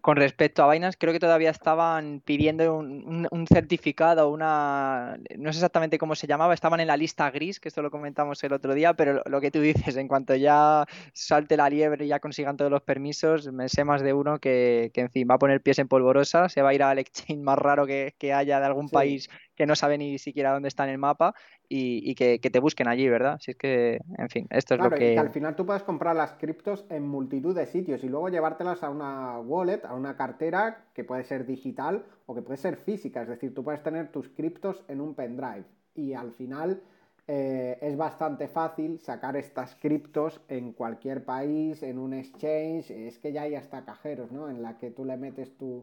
[0.03, 5.19] con respecto a Binance, creo que todavía estaban pidiendo un, certificado, una.
[5.37, 8.43] No sé exactamente cómo se llamaba, estaban en la lista gris, que esto lo comentamos
[8.45, 12.09] el otro día, pero lo, que tú dices, en cuanto ya salte la liebre y
[12.09, 15.39] ya consigan todos los permisos, me sé más de uno que, en fin, va a
[15.39, 18.67] poner pies en polvorosa, se va a ir al exchange más raro que, haya de
[18.67, 21.35] algún país que no sabe ni siquiera dónde está en el mapa
[21.69, 23.39] y, que, te busquen allí, ¿verdad?
[23.41, 25.13] Si es que, en fin, esto es lo que...
[25.13, 28.29] Y que al final tú puedes comprar las criptos en multitud de sitios y luego
[28.29, 32.77] llevártelas a una wallet, a una cartera que puede ser digital o que puede ser
[32.77, 35.65] física, es decir, tú puedes tener tus criptos en un pendrive
[35.95, 36.83] y al final...
[37.27, 43.33] Eh, es bastante fácil sacar estas criptos en cualquier país, en un exchange, es que
[43.33, 44.51] ya hay hasta cajeros, ¿no?
[44.51, 45.83] En la que tú le metes tu,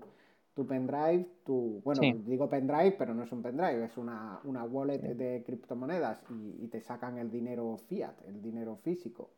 [0.54, 5.44] tu pendrive, tu, bueno, digo pendrive, pero no es un pendrive, es una, wallet de
[5.46, 9.32] criptomonedas y, te sacan el dinero fiat, el dinero físico.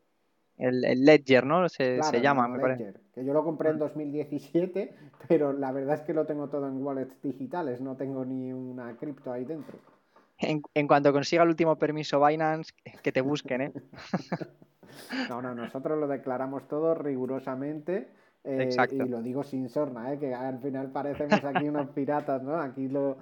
[0.58, 1.68] El, Ledger, ¿no?
[1.68, 4.96] Se, llama, me Ledger, Que yo lo compré en 2017,
[5.28, 8.96] pero la verdad es que lo tengo todo en wallets digitales, no tengo ni una
[8.98, 9.78] cripto ahí dentro.
[10.40, 13.74] En, en cuanto consiga el último permiso Binance, que te busquen, ¿eh?
[15.30, 18.08] no, no, nosotros lo declaramos todo rigurosamente
[18.44, 20.20] eh, y lo digo sin sorna, ¿eh?
[20.20, 22.56] que al final parecemos aquí unos piratas, ¿no?
[22.56, 23.18] Aquí lo,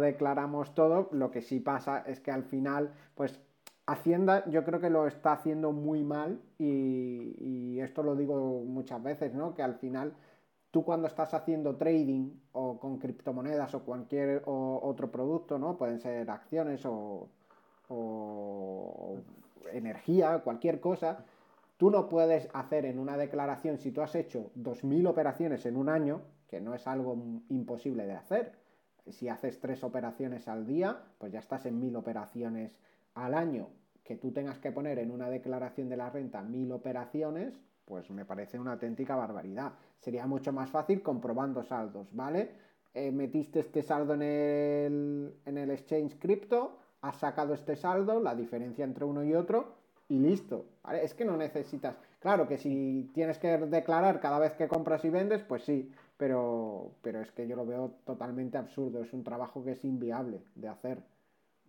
[0.00, 1.08] declaramos todo.
[1.12, 3.40] Lo que sí pasa es que al final, pues
[3.86, 9.34] Hacienda yo creo que lo está haciendo muy mal y, esto lo digo muchas veces,
[9.34, 9.54] ¿no?
[9.54, 10.12] Que al final
[10.70, 15.76] tú cuando estás haciendo trading o con criptomonedas o cualquier otro producto, ¿no?
[15.76, 17.28] Pueden ser acciones o,
[17.88, 19.16] o
[19.72, 21.24] energía, cualquier cosa,
[21.80, 25.88] Tú no puedes hacer en una declaración, si tú has hecho 2.000 operaciones en un
[25.88, 27.16] año, que no es algo
[27.48, 28.52] imposible de hacer,
[29.06, 32.76] si haces tres operaciones al día, pues ya estás en 1.000 operaciones
[33.14, 33.70] al año.
[34.04, 38.26] Que tú tengas que poner en una declaración de la renta 1.000 operaciones, pues me
[38.26, 39.72] parece una auténtica barbaridad.
[40.00, 42.50] Sería mucho más fácil comprobando saldos, ¿vale?
[42.92, 48.34] Eh, metiste este saldo en el, en el exchange cripto, has sacado este saldo, la
[48.34, 49.79] diferencia entre uno y otro,
[50.10, 50.66] y listo.
[51.02, 51.96] Es que no necesitas.
[52.18, 56.90] Claro que si tienes que declarar cada vez que compras y vendes, pues sí, pero,
[57.00, 59.02] pero es que yo lo veo totalmente absurdo.
[59.02, 60.98] Es un trabajo que es inviable de hacer.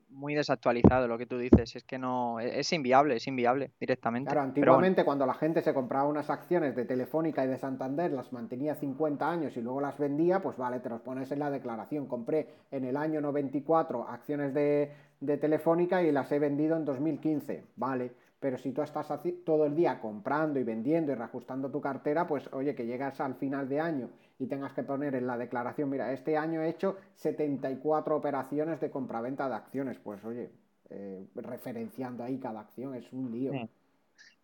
[0.10, 4.30] Muy desactualizado lo que tú dices, es que no, es inviable, es inviable directamente.
[4.30, 8.34] Claro, antiguamente cuando la gente se compraba unas acciones de Telefónica y de Santander, las
[8.34, 12.08] mantenía 50 años y luego las vendía, pues vale, te los pones en la declaración.
[12.08, 17.63] Compré en el año 94 acciones de, de Telefónica y las he vendido en 2015,
[17.77, 19.08] vale pero si tú estás
[19.45, 23.36] todo el día comprando y vendiendo y reajustando tu cartera, pues oye, que llegas al
[23.36, 26.97] final de año y tengas que poner en la declaración, mira, este año he hecho
[27.13, 30.49] 74 operaciones de compraventa de acciones, pues oye,
[30.89, 33.51] eh, referenciando ahí cada acción es un lío.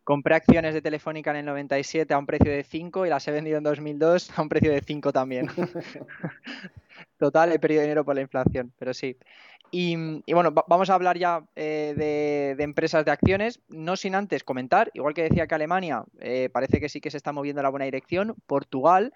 [0.04, 3.32] Compré acciones de Telefónica en el 97 a un precio de 5 y las he
[3.32, 5.48] vendido en 2002 a un precio de 5 también.
[7.18, 9.18] Total, he perdido dinero por la inflación, pero sí.
[9.72, 9.96] Y,
[10.32, 11.94] bueno, vamos a hablar ya eh,
[12.58, 16.80] de, empresas de acciones, no sin antes comentar, igual que decía que Alemania eh, parece
[16.80, 19.14] que sí que se está moviendo en la buena dirección, Portugal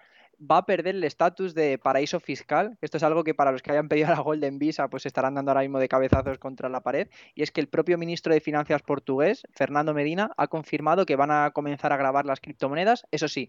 [0.50, 2.76] va a perder el estatus de paraíso fiscal.
[2.80, 5.50] Esto es algo que para los que hayan pedido la Golden Visa, pues estarán dando
[5.50, 7.08] ahora mismo de cabezazos contra la pared.
[7.34, 11.30] Y es que el propio ministro de Finanzas portugués, Fernando Medina, ha confirmado que van
[11.30, 13.06] a comenzar a grabar las criptomonedas.
[13.10, 13.48] Eso sí,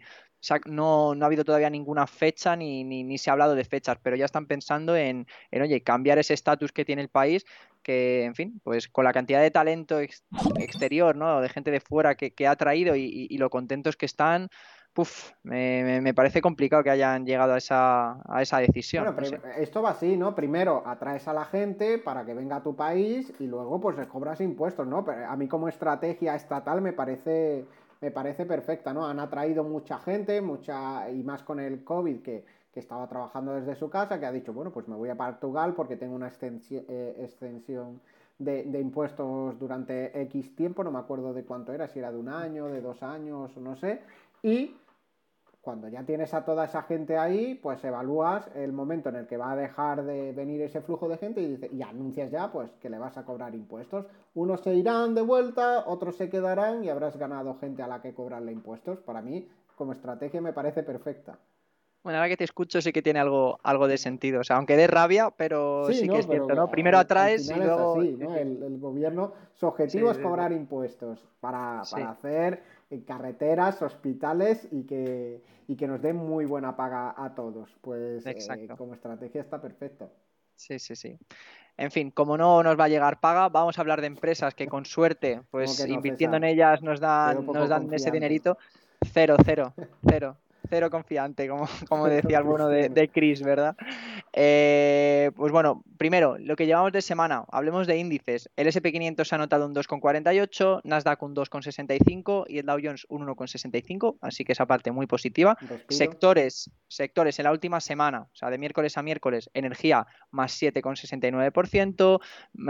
[0.66, 4.16] no, no ha habido todavía ninguna fecha ni, ni, se ha hablado de fechas, pero
[4.16, 7.46] ya están pensando en, en oye, cambiar ese estatus que tiene el país
[7.82, 11.42] que, en fin, pues con la cantidad de talento exterior, ¿no?
[11.42, 14.50] De gente de fuera que, ha traído y, y, lo contentos que están,
[14.94, 19.14] puf, me, parece complicado que hayan llegado a esa, a esa decisión.
[19.16, 20.36] Bueno, esto va así, ¿no?
[20.36, 24.08] Primero atraes a la gente para que venga a tu país y luego pues les
[24.08, 25.04] cobras impuestos, ¿no?
[25.04, 27.66] Pero a mí como estrategia estatal me parece,
[28.02, 29.08] me parece perfecta, ¿no?
[29.08, 33.76] Han atraído mucha gente, mucha, y más con el COVID que, que estaba trabajando desde
[33.76, 36.86] su casa, que ha dicho, bueno, pues me voy a Portugal porque tengo una extensión,
[36.88, 38.00] eh, extensión
[38.38, 42.18] de, de, impuestos durante X tiempo, no me acuerdo de cuánto era, si era de
[42.18, 44.02] un año, de dos años, no sé,
[44.44, 44.76] y
[45.64, 49.38] cuando ya tienes a toda esa gente ahí, pues evalúas el momento en el que
[49.38, 52.90] va a dejar de venir ese flujo de gente y, y anuncias ya pues que
[52.90, 54.06] le vas a cobrar impuestos.
[54.34, 58.14] Unos se irán de vuelta, otros se quedarán y habrás ganado gente a la que
[58.14, 59.00] cobrarle impuestos.
[59.00, 59.48] Para mí,
[59.78, 61.40] como estrategia, me parece perfecta.
[62.04, 64.42] Bueno, ahora que te escucho sí que tiene algo, algo de sentido.
[64.42, 66.70] O sea, aunque dé rabia, pero sí, que es cierto, ¿no?
[66.70, 67.96] Primero atraes y luego...
[67.96, 68.36] ¿no?
[68.36, 72.62] el, gobierno, su objetivo es cobrar impuestos para, para hacer
[73.02, 77.70] carreteras, hospitales y que, y que nos den muy buena paga a todos.
[77.82, 80.12] Pues eh, como estrategia está perfecto.
[80.56, 81.18] Sí, sí, sí.
[81.76, 84.68] En fin, como no nos va a llegar paga, vamos a hablar de empresas que
[84.68, 88.58] con suerte, pues invirtiendo en ellas nos dan, nos dan ese dinerito.
[89.12, 89.74] Cero, cero,
[90.08, 90.38] cero
[90.70, 93.76] cero confiante, como, como decía alguno de, de Chris, ¿verdad?
[94.34, 98.50] Eh, pues bueno, primero, lo que llevamos de semana, hablemos de índices.
[98.56, 103.26] El SP500 se ha notado un 2,48, Nasdaq un 2,65 y el Dow Jones un
[103.28, 105.58] 1,65, así que esa parte muy positiva.
[105.90, 112.20] Sectores, sectores en la última semana, o sea, de miércoles a miércoles, energía más 7,69%,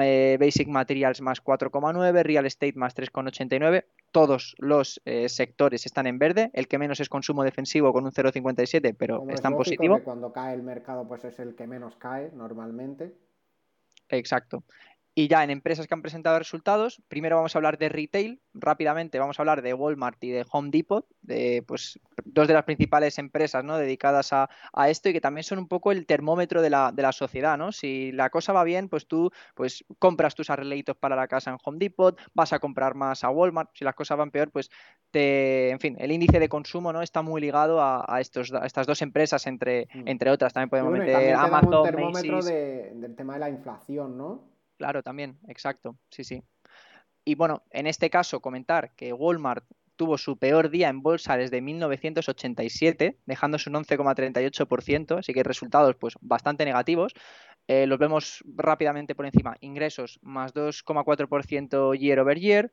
[0.01, 6.19] eh, Basic Materials más 4,9%, Real Estate más 3,89%, todos los eh, sectores están en
[6.19, 10.01] verde, el que menos es consumo defensivo con un 0,57, pero está en positivo.
[10.03, 13.11] cuando cae el mercado, pues es el que menos cae normalmente.
[14.09, 14.63] Exacto.
[15.15, 19.19] Y ya en empresas que han presentado resultados, primero vamos a hablar de retail, rápidamente
[19.19, 23.19] vamos a hablar de Walmart y de Home Depot, de pues dos de las principales
[23.19, 23.77] empresas ¿no?
[23.77, 24.49] dedicadas a,
[24.87, 27.71] esto y que también son un poco el termómetro de la, de la, sociedad, ¿no?
[27.71, 31.57] Si la cosa va bien, pues tú pues compras tus arregleitos para la casa en
[31.63, 34.71] Home Depot, vas a comprar más a Walmart, si las cosas van peor, pues
[35.11, 39.03] te, en fin, el índice de consumo no está muy ligado a, estos, estas dos
[39.03, 40.07] empresas entre, mm.
[40.07, 44.52] entre otras, también podemos meter Amazon, un termómetro del tema de la inflación, ¿no?
[44.83, 46.43] Claro, también, exacto, sí, sí.
[47.25, 49.65] Y bueno, en este caso comentar que Walmart
[49.95, 56.15] tuvo su peor día en bolsa desde 1987, dejándose un 11,38%, así que resultados pues
[56.19, 57.13] bastante negativos.
[57.67, 59.55] Eh, los vemos rápidamente por encima.
[59.61, 62.71] Ingresos más 2,4% year over year,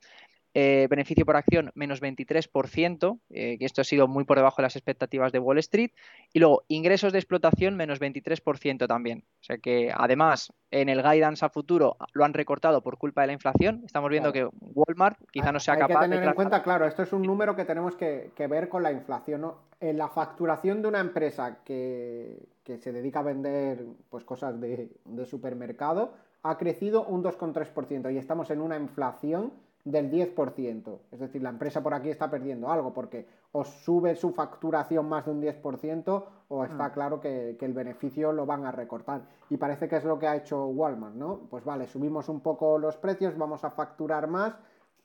[0.53, 4.63] eh, beneficio por acción menos 23%, eh, que esto ha sido muy por debajo de
[4.65, 5.93] las expectativas de Wall Street.
[6.33, 9.25] Y luego ingresos de explotación menos 23% también.
[9.41, 13.29] O sea que además en el guidance a futuro lo han recortado por culpa de
[13.29, 13.83] la inflación.
[13.85, 17.03] Estamos viendo que Walmart quizá no sea hay capaz que tener en cuenta, claro, esto
[17.05, 19.53] es un número que tenemos que, ver con la inflación.
[19.79, 25.27] En la facturación de una empresa que, se dedica a vender pues, cosas de, de
[25.27, 29.53] supermercado ha crecido un 2,3% y estamos en una inflación
[29.85, 30.99] del 10%.
[31.12, 35.25] Es decir, la empresa por aquí está perdiendo algo porque o sube su facturación más
[35.25, 36.93] de un 10% o está mm.
[36.93, 39.23] claro que, el beneficio lo van a recortar.
[39.49, 41.40] Y parece que es lo que ha hecho Walmart, ¿no?
[41.51, 44.55] Pues vale, subimos un poco los precios, vamos a facturar más,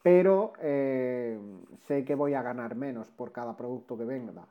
[0.04, 1.40] pero eh,
[1.88, 4.46] sé que voy a ganar menos por cada producto que venga.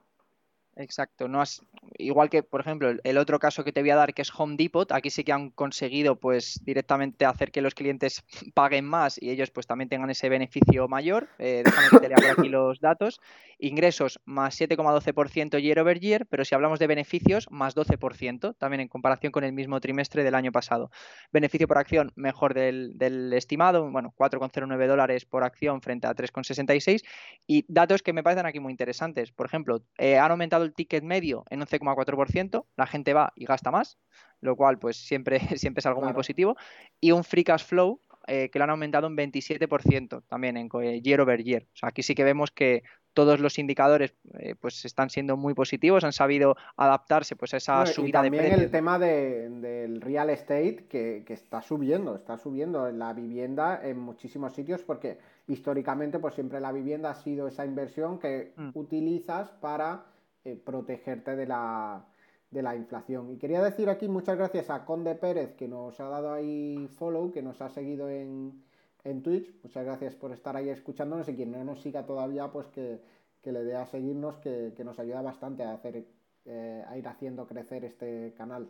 [0.77, 1.63] Exacto, no has,
[1.99, 4.57] igual que por ejemplo el otro caso que te voy a dar que es Home
[4.57, 9.31] Depot, aquí sí que han conseguido pues directamente hacer que los clientes paguen más y
[9.31, 11.29] ellos pues también tengan ese beneficio mayor.
[11.39, 13.21] Eh, déjame que te lea por aquí los datos.
[13.59, 18.89] Ingresos más 7,12% year over year, pero si hablamos de beneficios más 12% también en
[18.89, 20.91] comparación con el mismo trimestre del año pasado.
[21.33, 27.05] Beneficio por acción mejor del, estimado, bueno 4,09 dólares por acción frente a 3,66
[27.47, 29.31] y datos que me parecen aquí muy interesantes.
[29.31, 33.71] Por ejemplo, eh, han aumentado el ticket medio en 11,4%, la gente va y gasta
[33.71, 33.99] más,
[34.41, 36.57] lo cual pues siempre, siempre es algo muy positivo,
[37.01, 41.03] y un free cash flow eh, que lo han aumentado un 27% también en eh,
[41.03, 41.65] year over year.
[41.75, 45.53] O sea, aquí sí que vemos que todos los indicadores eh, pues están siendo muy
[45.53, 48.51] positivos, han sabido adaptarse pues a esa subida de precios.
[48.51, 54.55] También el tema del real estate que, está subiendo, está subiendo la vivienda en muchísimos
[54.55, 58.71] sitios porque históricamente pues siempre la vivienda ha sido esa inversión que mm.
[58.75, 60.07] utilizas para
[60.45, 62.05] eh, protegerte de la,
[62.51, 63.31] de la inflación.
[63.33, 67.33] Y quería decir aquí muchas gracias a Conde Pérez que nos ha dado ahí follow,
[67.33, 68.63] que nos ha seguido en,
[69.05, 69.53] en Twitch.
[69.63, 73.01] Muchas gracias por estar ahí escuchándonos y quien no nos siga todavía, pues que,
[73.45, 76.05] le dé a seguirnos, que, nos ayuda bastante a, hacer,
[76.47, 78.69] eh, a ir haciendo crecer este canal.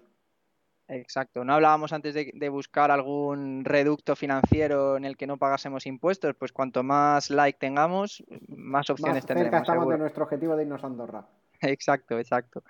[0.88, 1.44] Exacto.
[1.44, 6.34] No hablábamos antes de, buscar algún reducto financiero en el que no pagásemos impuestos.
[6.34, 9.62] Pues cuanto más like tengamos, más opciones más tendremos.
[9.62, 11.26] estamos de nuestro objetivo de irnos a Andorra.
[11.74, 12.62] Exacto, exacto.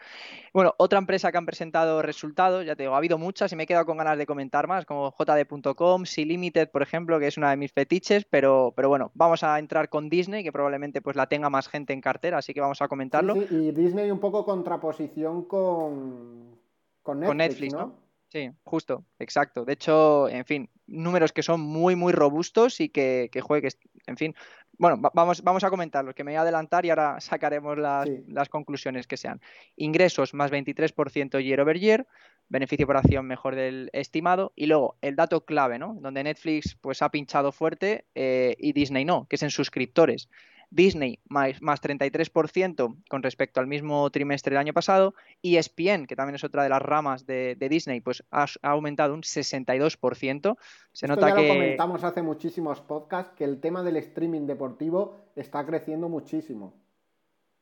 [0.53, 3.65] Bueno, otra empresa que han presentado resultados, ya te digo, ha habido muchas y me
[3.65, 7.37] he quedado con ganas de comentar más, como JD.com, Si Limited, por ejemplo, que es
[7.37, 11.17] una de mis fetiches, pero, pero bueno, vamos a entrar con Disney, que probablemente pues
[11.17, 13.35] la tenga más gente en cartera, así que vamos a comentarlo.
[13.35, 16.59] Sí, y Disney un poco contraposición con,
[17.03, 18.04] con Netflix, ¿no?
[18.35, 19.65] Sí, justo, exacto.
[19.65, 23.69] De hecho, en fin, números que son muy, muy robustos y que, que juegue,
[24.09, 24.35] en fin,
[24.77, 28.49] bueno, vamos, vamos a comentarlos, que me voy a adelantar y ahora sacaremos las, las
[28.49, 29.41] conclusiones que sean.
[29.77, 32.09] Ingresos más 23% year over year,
[32.49, 35.97] beneficio por acción mejor del estimado y luego el dato clave, ¿no?
[36.01, 40.29] Donde Netflix pues ha pinchado fuerte eh, y Disney no, que es en suscriptores.
[40.75, 46.17] Disney más, más 33% con respecto al mismo trimestre del año pasado, y ESPN, que
[46.17, 50.57] también es otra de las ramas de, Disney, pues ha, aumentado un 62%.
[50.93, 51.49] Se nota ya que...
[51.49, 56.75] lo comentamos hace muchísimos podcasts, que el tema del streaming deportivo está creciendo muchísimo.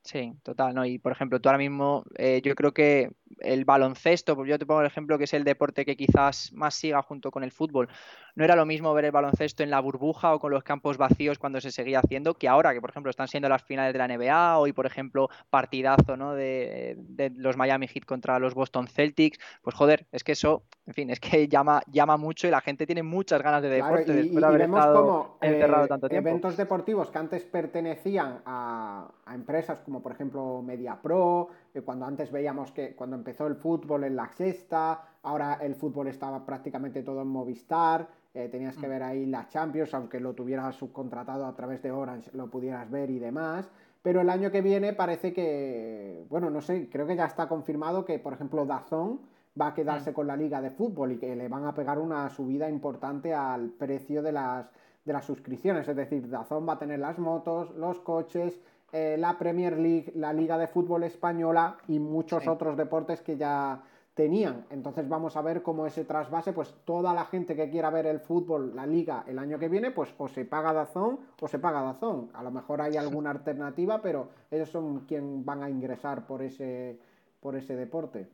[0.05, 0.85] Sí, total, ¿no?
[0.85, 4.67] Y por ejemplo, tú ahora mismo, eh, yo creo que el baloncesto, pues yo te
[4.67, 7.89] pongo el ejemplo que es el deporte que quizás más siga junto con el fútbol.
[8.35, 11.39] No era lo mismo ver el baloncesto en la burbuja o con los campos vacíos
[11.39, 14.09] cuando se seguía haciendo que ahora, que por ejemplo están siendo las finales de la
[14.09, 16.33] NBA, hoy por ejemplo partidazo ¿no?
[16.33, 16.97] de,
[17.37, 19.39] los Miami Heat contra los Boston Celtics.
[19.61, 22.87] Pues joder, es que eso, en fin, es que llama, llama mucho y la gente
[22.87, 26.29] tiene muchas ganas de deporte después de haber estado encerrado eh, tanto tiempo.
[26.29, 31.49] Eventos deportivos que antes pertenecían a, a empresas como por ejemplo MediaPro,
[31.85, 36.45] cuando antes veíamos que cuando empezó el fútbol en la sexta, ahora el fútbol estaba
[36.45, 38.91] prácticamente todo en Movistar, eh, tenías que mm.
[38.91, 43.11] ver ahí la Champions, aunque lo tuvieras subcontratado a través de Orange, lo pudieras ver
[43.11, 43.71] y demás.
[44.03, 48.05] Pero el año que viene parece que, bueno, no sé, creo que ya está confirmado
[48.05, 49.21] que, por ejemplo, Dazón
[49.61, 50.15] va a quedarse mm.
[50.15, 53.69] con la liga de fútbol y que le van a pegar una subida importante al
[53.71, 54.67] precio de las,
[55.05, 55.87] de las suscripciones.
[55.87, 58.59] Es decir, Dazón va a tener las motos, los coches,
[58.93, 63.83] eh, la Premier League, la Liga de Fútbol Española y muchos otros deportes que ya
[64.15, 64.67] tenían.
[64.71, 68.21] Entonces vamos a ver cómo ese trasvase, pues toda la gente que quiera ver el
[68.21, 71.83] fútbol, la liga el año que viene, pues o se paga Dazón o se paga
[71.83, 72.31] Dazón.
[72.35, 76.99] A lo mejor hay alguna alternativa, pero ellos son quien van a ingresar por ese,
[77.41, 78.29] por ese deporte.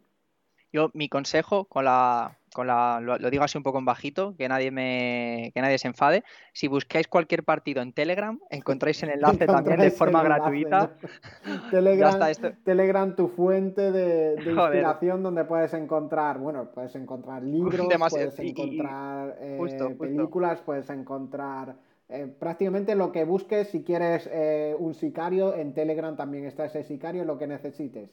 [0.72, 4.48] Yo, mi consejo, con la, con la, lo, digo así un poco en bajito, que
[4.48, 6.24] nadie me, que nadie se enfade.
[6.52, 10.96] Si buscáis cualquier partido en Telegram, encontráis el enlace también de forma gratuita.
[12.64, 19.96] Telegram, tu fuente de, inspiración donde puedes encontrar, bueno, puedes encontrar libros, puedes encontrar eh,
[19.98, 21.76] películas, puedes encontrar
[22.08, 23.68] eh, prácticamente lo que busques.
[23.68, 28.10] Si quieres eh, un sicario, en Telegram también está ese sicario, lo que necesites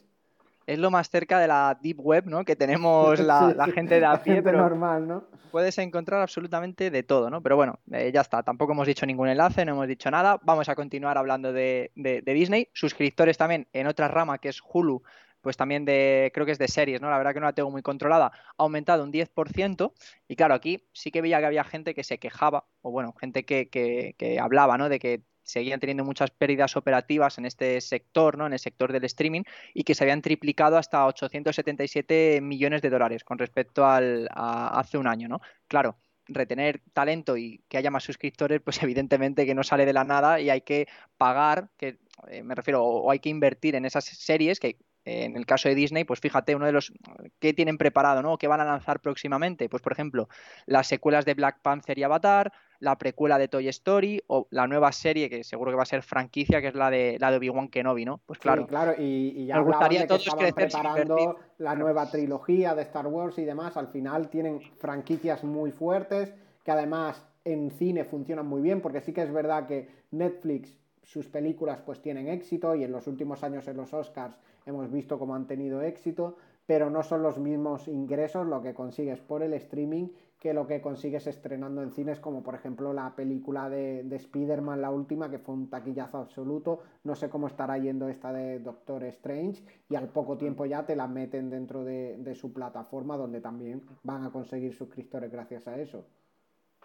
[0.68, 2.44] es lo más cerca de la deep web, ¿no?
[2.44, 5.24] Que tenemos la, gente de a pie, pero normal, ¿no?
[5.52, 7.42] Puedes encontrar absolutamente de todo, ¿no?
[7.42, 8.44] Pero bueno, eh, ya está.
[8.44, 10.40] Tampoco hemos dicho ningún enlace, no hemos dicho nada.
[10.44, 11.92] Vamos a continuar hablando de,
[12.26, 12.70] Disney.
[12.74, 15.04] Suscriptores también en otra rama que es Hulu,
[15.42, 17.10] pues también de, creo que es de series, ¿no?
[17.10, 19.94] La verdad que no la tengo muy controlada, ha aumentado un 10%.
[20.28, 23.46] Y claro, aquí sí que veía que había gente que se quejaba, o bueno, gente
[23.46, 24.90] que, que, que hablaba, ¿no?
[24.90, 28.48] De que seguían teniendo muchas pérdidas operativas en este sector, ¿no?
[28.48, 29.44] en el sector del streaming,
[29.74, 34.98] y que se habían triplicado hasta 877 millones de dólares con respecto al, a hace
[34.98, 35.30] un año.
[35.30, 35.40] ¿no?
[35.68, 40.04] Claro, retener talento y que haya más suscriptores, pues evidentemente que no sale de la
[40.04, 40.88] nada y hay que
[41.18, 45.46] pagar, que eh, me refiero, o hay que invertir en esas series que en el
[45.46, 46.92] caso de Disney, pues fíjate, uno de los
[47.40, 48.40] que tienen preparado, ¿no?
[48.40, 49.70] ¿Qué van a lanzar próximamente?
[49.70, 50.28] Pues por ejemplo,
[50.66, 54.92] las secuelas de Black Panther y Avatar, la precuela de Toy Story o la nueva
[54.92, 57.70] serie que seguro que va a ser franquicia, que es la de la de Obi-Wan
[57.70, 58.20] Kenobi, ¿no?
[58.26, 58.68] Pues claro.
[58.68, 63.46] claro, y, ya nos gustaría todos que preparando la nueva trilogía de Star Wars y
[63.46, 63.78] demás.
[63.78, 69.14] Al final tienen franquicias muy fuertes que además en cine funcionan muy bien, porque sí
[69.14, 73.68] que es verdad que Netflix sus películas pues tienen éxito y en los últimos años
[73.68, 78.48] en los Oscars hemos visto cómo han tenido éxito, pero no son los mismos ingresos
[78.48, 80.08] lo que consigues por el streaming
[80.46, 84.80] que lo que consigues estrenando en cines, como por ejemplo la película de, de Spider-Man,
[84.80, 86.84] la última, que fue un taquillazo absoluto.
[87.04, 90.96] No sé cómo estará yendo esta de Doctor Strange, y al poco tiempo ya te
[90.96, 95.80] la meten dentro de, de su plataforma, donde también van a conseguir suscriptores gracias a
[95.80, 96.06] eso.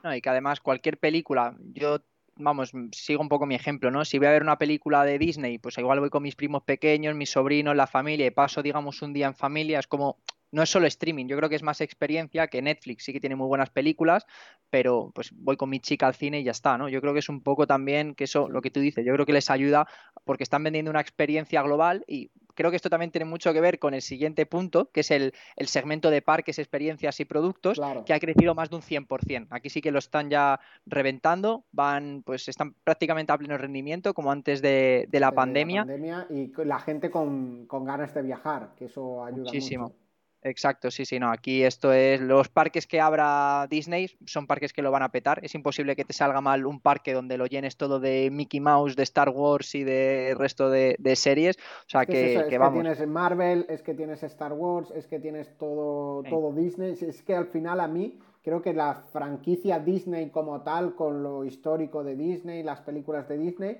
[0.03, 1.99] No, y que además cualquier película, yo
[2.37, 4.07] vamos, sigo un poco mi ejemplo, ¿no?
[4.07, 7.15] Si voy a ver una película de Disney, pues igual voy con mis primos pequeños,
[7.15, 10.17] mis sobrinos, la familia, y paso, digamos, un día en familia, es como,
[10.53, 13.37] no es solo streaming, yo creo que es más experiencia que Netflix, sí que tiene
[13.37, 14.27] muy buenas películas,
[14.71, 16.89] pero pues voy con mi chica al cine y ya está, ¿no?
[16.89, 19.27] Yo creo que es un poco también que eso, lo que tú dices, yo creo
[19.27, 19.87] que les ayuda
[20.25, 23.79] porque están vendiendo una experiencia global y creo que esto también tiene mucho que ver
[23.79, 25.33] con el siguiente punto, que es el,
[25.65, 29.47] segmento de parques, experiencias y productos, que ha crecido más de un 100%.
[29.51, 34.31] Aquí sí que lo están ya reventando, van, pues están prácticamente a pleno rendimiento, como
[34.31, 35.87] antes de, la, pandemia.
[36.29, 39.95] Y la gente con, ganas de viajar, que eso ayuda Muchísimo.
[40.43, 41.31] Exacto, sí, sí, no.
[41.31, 42.21] Aquí esto es.
[42.21, 45.45] Los parques que abra Disney son parques que lo van a petar.
[45.45, 48.97] Es imposible que te salga mal un parque donde lo llenes todo de Mickey Mouse,
[48.97, 51.57] de Star Wars y de resto de, series.
[51.59, 52.83] O sea, que, es, que, vamos.
[52.83, 56.97] tienes Marvel, es que tienes Star Wars, es que tienes todo, todo Disney.
[57.01, 61.45] Es que al final a mí creo que la franquicia Disney como tal, con lo
[61.45, 63.71] histórico de Disney, las películas de Disney,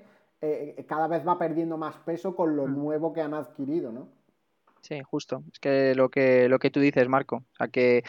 [0.41, 2.75] eh, eh, cada vez va perdiendo más peso con lo mm.
[2.75, 4.20] nuevo que han adquirido, ¿no?
[4.81, 5.43] Sí, justo.
[5.53, 7.35] Es que lo que, lo que tú dices, Marco.
[7.35, 8.03] O sea, que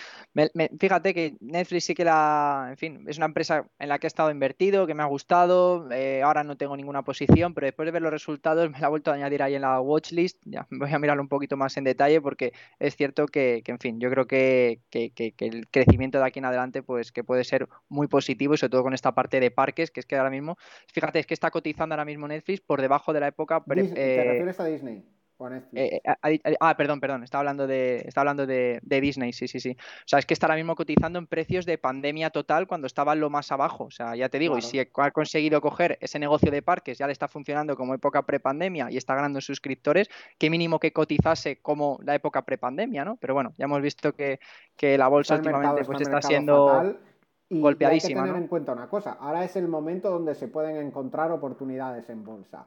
[0.81, 4.09] fíjate que Netflix sí que la, en fin, es una empresa en la que he
[4.09, 5.91] estado invertido, que me ha gustado.
[5.93, 8.91] Eh, ahora no tengo ninguna posición, pero después de ver los resultados me la he
[8.91, 10.39] vuelto a añadir ahí en la watchlist.
[10.47, 14.01] Ya voy a mirarlo un poquito más en detalle porque es cierto que, en fin,
[14.01, 18.55] yo creo que, el crecimiento de aquí en adelante, pues que puede ser muy positivo
[18.55, 20.57] y sobre todo con esta parte de parques, que es que ahora mismo,
[20.91, 23.63] fíjate, es que está cotizando ahora mismo Netflix por debajo de la época.
[23.63, 25.05] ¿Te eh, refieres a Disney?
[25.51, 29.77] Eh, eh, ah, perdón, perdón, estaba hablando, de, hablando de, Disney, sí, sí, sí.
[29.81, 33.15] O sea, es que está ahora mismo cotizando en precios de pandemia total cuando estaba
[33.15, 33.85] lo más abajo.
[33.85, 37.07] O sea, ya te digo, y si ha conseguido coger ese negocio de parques, ya
[37.07, 41.99] le está funcionando como época prepandemia y está ganando suscriptores, qué mínimo que cotizase como
[42.03, 43.17] la época prepandemia, ¿no?
[43.17, 44.39] Pero bueno, ya hemos visto que,
[44.81, 46.97] la bolsa últimamente pues está, siendo...
[47.49, 48.21] golpeadísima.
[48.21, 51.31] hay que tener en cuenta una cosa, ahora es el momento donde se pueden encontrar
[51.31, 52.67] oportunidades en bolsa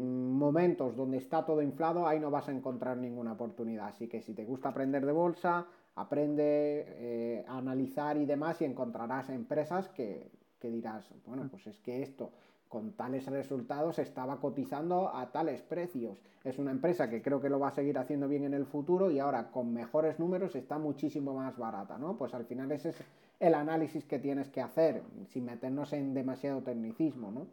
[0.00, 3.88] momentos donde está todo inflado, ahí no vas a encontrar ninguna oportunidad.
[3.88, 8.64] Así que si te gusta aprender de bolsa, aprende eh, a analizar y demás y
[8.64, 10.30] encontrarás empresas que,
[10.60, 12.30] que dirás, bueno, pues es que esto
[12.74, 16.18] con tales resultados estaba cotizando a tales precios.
[16.42, 19.12] Es una empresa que creo que lo va a seguir haciendo bien en el futuro
[19.12, 22.16] y ahora con mejores números está muchísimo más barata, ¿no?
[22.16, 22.96] Pues al final ese es
[23.38, 27.46] el análisis que tienes que hacer, sin meternos en demasiado tecnicismo, ¿no?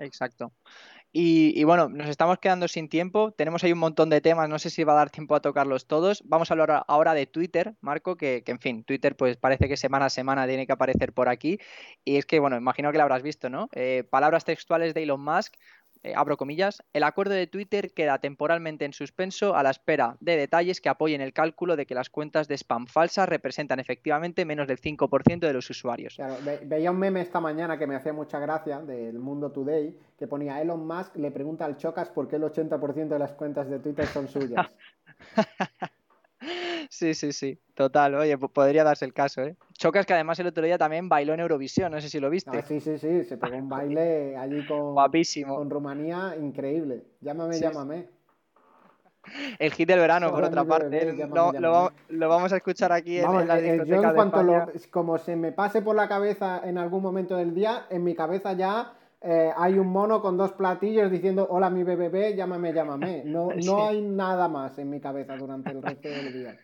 [0.00, 0.50] Exacto.
[1.12, 3.32] Y, bueno, nos estamos quedando sin tiempo.
[3.32, 4.48] Tenemos ahí un montón de temas.
[4.48, 6.22] No sé si va a dar tiempo a tocarlos todos.
[6.24, 10.06] Vamos a hablar ahora de Twitter, Marco, que, en fin, Twitter pues parece que semana
[10.06, 11.58] a semana tiene que aparecer por aquí.
[12.04, 13.68] Y es que, bueno, imagino que lo habrás visto, ¿no?
[13.72, 15.54] Eh, palabras textuales de Elon Musk
[16.02, 20.36] eh, abro comillas, el acuerdo de Twitter queda temporalmente en suspenso a la espera de
[20.36, 24.66] detalles que apoyen el cálculo de que las cuentas de spam falsas representan efectivamente menos
[24.66, 26.16] del 5% de los usuarios.
[26.64, 30.60] veía un meme esta mañana que me hacía mucha gracia del Mundo Today que ponía
[30.60, 34.06] Elon Musk le pregunta al Chocas por qué el 80% de las cuentas de Twitter
[34.06, 34.66] son suyas.
[36.88, 38.14] Sí, sí, sí, total.
[38.14, 39.56] Oye, podría darse el caso, ¿eh?
[39.74, 42.58] Chocas que además el otro día también bailó en Eurovisión, no sé si lo viste.
[42.58, 45.56] Ah, sí, sí, sí, se pegó un baile allí con, Guapísimo.
[45.56, 47.04] con Rumanía, increíble.
[47.20, 48.08] Llámame, llámame.
[49.58, 51.14] El hit del verano, por otra parte.
[51.28, 55.52] lo, vamos a escuchar aquí en, la eh, discoteca yo en cuanto como se me
[55.52, 59.78] pase por la cabeza en algún momento del día, en mi cabeza ya eh, hay
[59.78, 63.22] un mono con dos platillos diciendo hola mi bebé, llámame, llámame.
[63.24, 66.58] No, no hay nada más en mi cabeza durante el resto del día.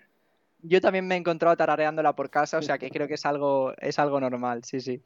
[0.62, 3.72] Yo también me he encontrado tarareándola por casa, o sea que creo que es algo,
[3.78, 5.00] es algo normal, sí, sí.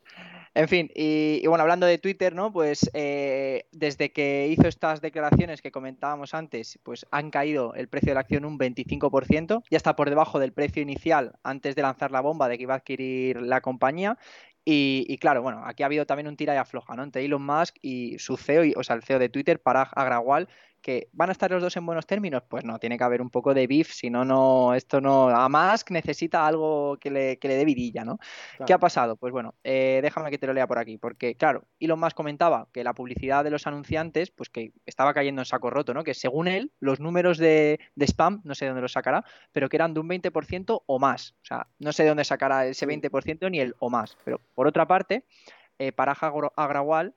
[0.55, 2.53] En fin, y, bueno, hablando de Twitter, ¿no?
[2.53, 8.11] Pues eh, desde que hizo estas declaraciones que comentábamos antes, pues han caído el precio
[8.11, 12.11] de la acción un 25%, ya está por debajo del precio inicial antes de lanzar
[12.11, 14.19] la bomba de que iba a adquirir la compañía.
[14.65, 17.03] Y, claro, bueno, aquí ha habido también un tira y afloja, ¿no?
[17.03, 20.49] Entre Elon Musk y su CEO, o sea, el CEO de Twitter, Parag Agrawal,
[20.81, 23.31] que van a estar los dos en buenos términos, pues no, tiene que haber un
[23.31, 27.49] poco de beef, si no, no, esto no, a Musk necesita algo que le, que
[27.49, 28.19] le dé vidilla, ¿no?
[28.67, 29.17] ¿Qué ha pasado?
[29.17, 32.69] Pues bueno, eh, déjame que te lo lea por aquí, porque claro, Elon Musk comentaba
[32.73, 36.05] que la publicidad de los anunciantes, pues que estaba cayendo en saco roto, ¿no?
[36.05, 39.77] Que según él, los números de, spam, no sé de dónde los sacará, pero que
[39.77, 43.51] eran de un 20% o más, o sea, no sé de dónde sacará ese 20%
[43.51, 45.25] ni el o más, pero por otra parte,
[45.79, 47.15] eh, Paraja Agrawal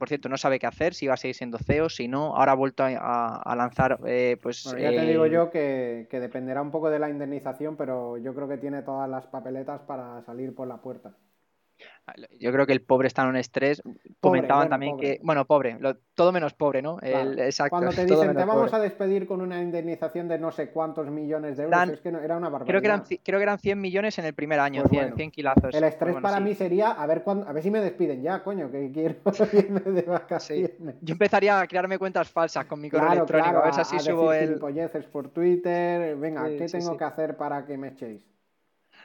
[0.00, 2.52] por cierto, no sabe qué hacer, si va a seguir siendo CEO, si no, ahora
[2.52, 4.64] ha vuelto a, lanzar, eh, pues...
[4.64, 8.34] ya te digo eh, yo que, que, dependerá un poco de la indemnización, pero yo
[8.34, 11.12] creo que tiene todas las papeletas para salir por la puerta.
[12.38, 13.82] Yo creo que el pobre está en un estrés.
[14.20, 15.78] Comentaban también que, bueno, pobre,
[16.14, 16.98] todo menos pobre, ¿no?
[17.02, 21.10] exacto, Cuando te dicen, te vamos a despedir con una indemnización de no sé cuántos
[21.10, 22.66] millones de euros, es que era una barbaridad.
[22.66, 25.74] Creo que, eran, creo que eran 100 millones en el primer año, 100, pues kilazos.
[25.74, 28.70] El estrés para mí sería a ver, cuándo, a ver si me despiden ya, coño,
[28.70, 29.16] que quiero
[29.52, 30.72] irme de vacaciones.
[31.00, 34.32] Yo empezaría a crearme cuentas falsas con mi correo electrónico, a ver si así subo
[34.32, 34.60] el.
[35.12, 38.26] por Twitter, venga, ¿qué tengo que hacer para que me echéis?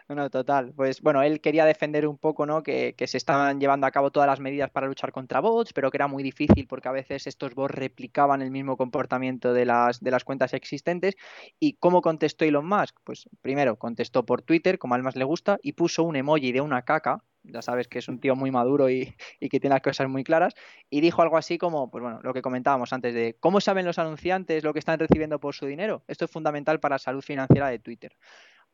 [0.08, 0.72] No, total.
[0.76, 2.62] Pues bueno, él quería defender un poco, ¿no?
[2.62, 5.97] Que, se estaban llevando a cabo todas las medidas para luchar contra bots, pero que
[5.97, 10.12] era muy difícil porque a veces estos bots replicaban el mismo comportamiento de las, de
[10.12, 11.16] las cuentas existentes.
[11.60, 12.99] ¿Y cómo contestó Elon Musk?
[13.03, 16.51] Pues primero contestó por Twitter, como a él más le gusta, y puso un emoji
[16.51, 17.24] de una caca.
[17.41, 20.24] Ya sabes que es un tío muy maduro y, y que tiene las cosas muy
[20.24, 20.53] claras.
[20.91, 23.97] Y dijo algo así como, pues bueno, lo que comentábamos antes de cómo saben los
[23.97, 26.03] anunciantes lo que están recibiendo por su dinero.
[26.08, 28.16] Esto es fundamental para la salud financiera de Twitter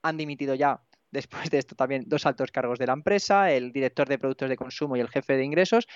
[0.04, 0.82] han dimitido ya
[1.12, 4.56] Después de esto también dos altos cargos de la empresa, el director de productos de
[4.56, 5.88] consumo y el jefe de ingresos.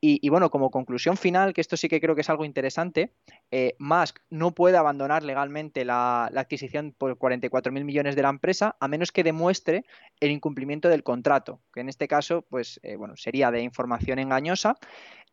[0.00, 3.14] Y, bueno, como conclusión final, que esto sí que creo que es algo interesante,
[3.50, 8.76] eh, Musk no puede abandonar legalmente la, adquisición por 44 mil millones de la empresa
[8.78, 9.84] a menos que demuestre
[10.20, 14.76] el incumplimiento del contrato, que en este caso, pues eh, bueno, sería de información engañosa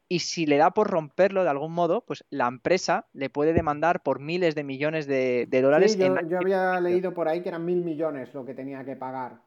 [0.08, 4.04] y si le da por romperlo de algún modo, pues la empresa le puede demandar
[4.04, 5.94] por miles de millones de, dólares.
[5.94, 9.40] Sí, yo, había leído por ahí que eran mil millones lo que tenía que pagar.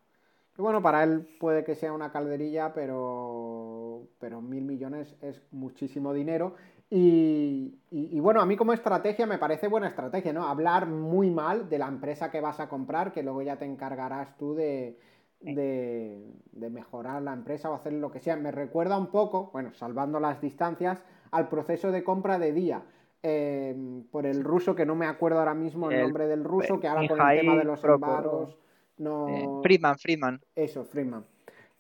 [0.57, 6.13] Y bueno, para él puede que sea una calderilla, pero, pero mil millones es muchísimo
[6.13, 6.57] dinero.
[6.91, 10.49] Y, y, bueno, a mí como estrategia me parece buena estrategia, ¿no?
[10.49, 14.37] Hablar muy mal de la empresa que vas a comprar, que luego ya te encargarás
[14.39, 14.99] tú de,
[15.41, 18.37] de, mejorar la empresa o hacer lo que sea.
[18.37, 22.83] Me recuerda un poco, bueno, salvando las distancias, al proceso de compra de día.
[23.21, 26.87] Em, por el ruso, que no me acuerdo ahora mismo el, nombre del ruso, que
[26.87, 28.57] ahora con el tema de los embargos.
[28.99, 29.29] No...
[29.29, 30.41] Eh, Friedman, Friedman.
[30.55, 31.25] Eso, Friedman.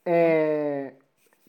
[0.04, 0.98] Eh,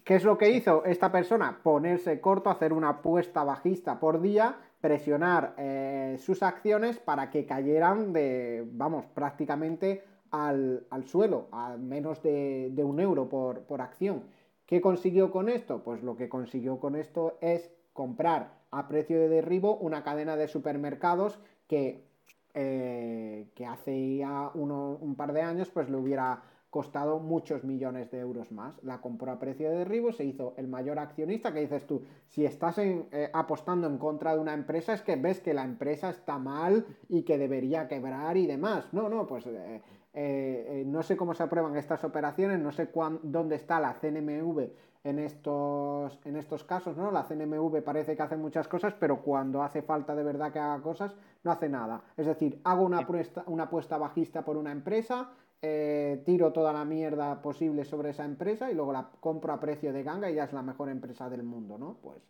[0.03, 1.60] ¿Qué es lo que hizo esta persona?
[1.62, 8.14] Ponerse corto, hacer una apuesta bajista por día, presionar eh, sus acciones para que cayeran
[8.14, 14.23] de, vamos, prácticamente al, suelo, a menos de, un euro por, acción.
[14.65, 15.84] ¿Qué consiguió con esto?
[15.84, 20.47] Pues lo que consiguió con esto es comprar a precio de derribo una cadena de
[20.47, 22.05] supermercados que,
[22.53, 28.19] eh, que hace ya un par de años pues le hubiera costado muchos millones de
[28.19, 28.75] euros más.
[28.84, 32.45] La compró a precio de derribo, se hizo el mayor accionista, que dices tú, si
[32.45, 36.38] estás eh, apostando en contra de una empresa es que ves que la empresa está
[36.38, 38.93] mal y que debería quebrar y demás.
[38.93, 39.82] No, no, pues eh,
[40.22, 42.89] eh, eh, no sé cómo se aprueban estas operaciones, no sé
[43.24, 44.70] dónde está la CNMV
[45.05, 47.09] en estos, en estos casos, ¿no?
[47.09, 50.82] La CNMV parece que hace muchas cosas, pero cuando hace falta de verdad que haga
[50.82, 51.15] cosas,
[51.45, 52.01] no hace nada.
[52.17, 55.30] Es decir, hago una apuesta, una apuesta bajista por una empresa,
[55.61, 59.93] eh, tiro toda la mierda posible sobre esa empresa y luego la compro a precio
[59.93, 61.95] de ganga y ya es la mejor empresa del mundo, ¿no?
[62.01, 62.22] Pues,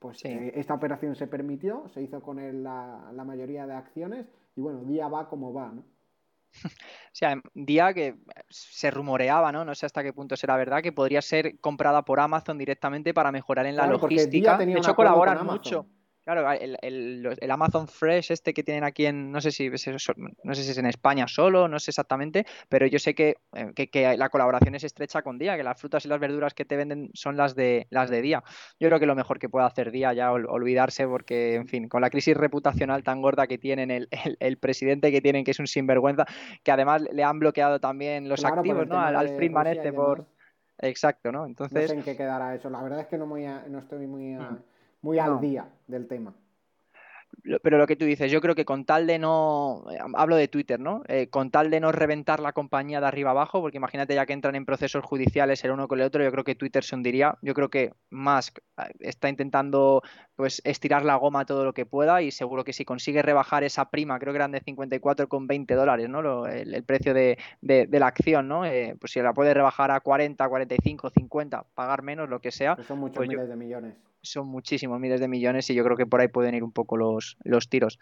[0.00, 4.26] pues esta operación se permitió, se hizo con la, la mayoría de acciones
[4.56, 5.84] y bueno, día va como va, ¿no?
[7.12, 8.14] O sea, día que
[8.48, 9.64] se rumoreaba, ¿no?
[9.64, 13.32] No sé hasta qué punto será verdad, que podría ser comprada por Amazon directamente para
[13.32, 14.56] mejorar en la logística.
[14.56, 15.86] De hecho, colaboran mucho.
[16.30, 20.70] Claro, el, Amazon Fresh este que tienen aquí en, no sé si no sé si
[20.70, 24.84] es en España solo, no sé exactamente, pero yo sé que, eh, la colaboración es
[24.84, 27.88] estrecha con Día, que las frutas y las verduras que te venden son las de
[27.90, 28.44] las de Día.
[28.78, 32.00] Yo creo que lo mejor que puede hacer Día ya olvidarse porque, en fin, con
[32.00, 36.26] la crisis reputacional tan gorda que tienen, el, presidente que tienen, que es un sinvergüenza,
[36.62, 39.00] que además le han bloqueado también los activos, ¿no?
[39.00, 40.26] Al, al Friedman este por...
[40.78, 41.44] Exacto, ¿no?
[41.44, 41.82] Entonces...
[41.82, 42.70] No sé en qué quedará eso.
[42.70, 44.34] La verdad es que no, no estoy muy...
[44.34, 44.69] Mm
[45.02, 46.34] muy al día del tema
[47.62, 50.48] pero lo que tú dices, yo creo que con tal de no, eh, hablo de
[50.48, 51.02] Twitter, ¿no?
[51.08, 54.32] Eh, con tal de no reventar la compañía de arriba abajo, porque imagínate ya que
[54.32, 57.36] entran en procesos judiciales el uno con el otro, yo creo que Twitter se hundiría.
[57.42, 60.02] Yo creo que Musk eh, está intentando
[60.36, 63.90] pues estirar la goma todo lo que pueda y seguro que si consigue rebajar esa
[63.90, 66.46] prima, creo que eran de 54,20 dólares, ¿no?
[66.46, 68.62] el, precio de, la acción, ¿no?
[68.98, 72.76] pues si la puede rebajar a 40, 45, 50, pagar menos, lo que sea.
[72.86, 76.06] son muchos pues miles de millones son muchísimos miles de millones y yo creo que
[76.06, 77.98] por ahí pueden ir un poco los, los tiros.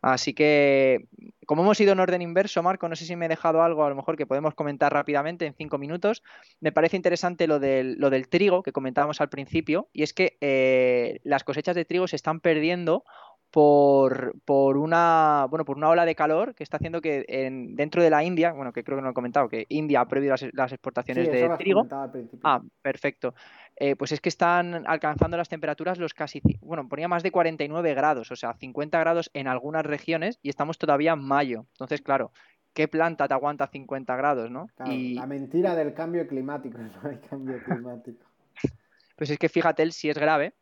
[0.00, 1.08] Así que,
[1.44, 3.88] como hemos ido en orden inverso, Marco, no sé si me he dejado algo a
[3.88, 6.22] lo mejor que podemos comentar rápidamente en cinco minutos.
[6.60, 10.38] Me parece interesante lo del, lo del trigo que comentábamos al principio, y es que
[10.40, 13.04] eh, las cosechas de trigo se están perdiendo
[13.50, 18.02] por, por, una, bueno, por una ola de calor que está haciendo que en, dentro
[18.02, 20.72] de la India, bueno, que creo que no he comentado, que India ha prohibido las,
[20.72, 21.86] exportaciones de trigo.
[22.42, 23.34] Ah, perfecto.
[23.76, 27.94] Eh, pues es que están alcanzando las temperaturas los casi, bueno, ponía más de 49
[27.94, 31.64] grados, o sea, 50 grados en algunas regiones y estamos todavía en mayo.
[31.72, 32.32] Entonces, claro,
[32.74, 34.66] ¿qué planta te aguanta 50 grados, no?
[34.84, 35.14] y...
[35.14, 38.26] La mentira del cambio climático, no hay cambio climático.
[39.16, 40.52] pues es que fíjate si es grave,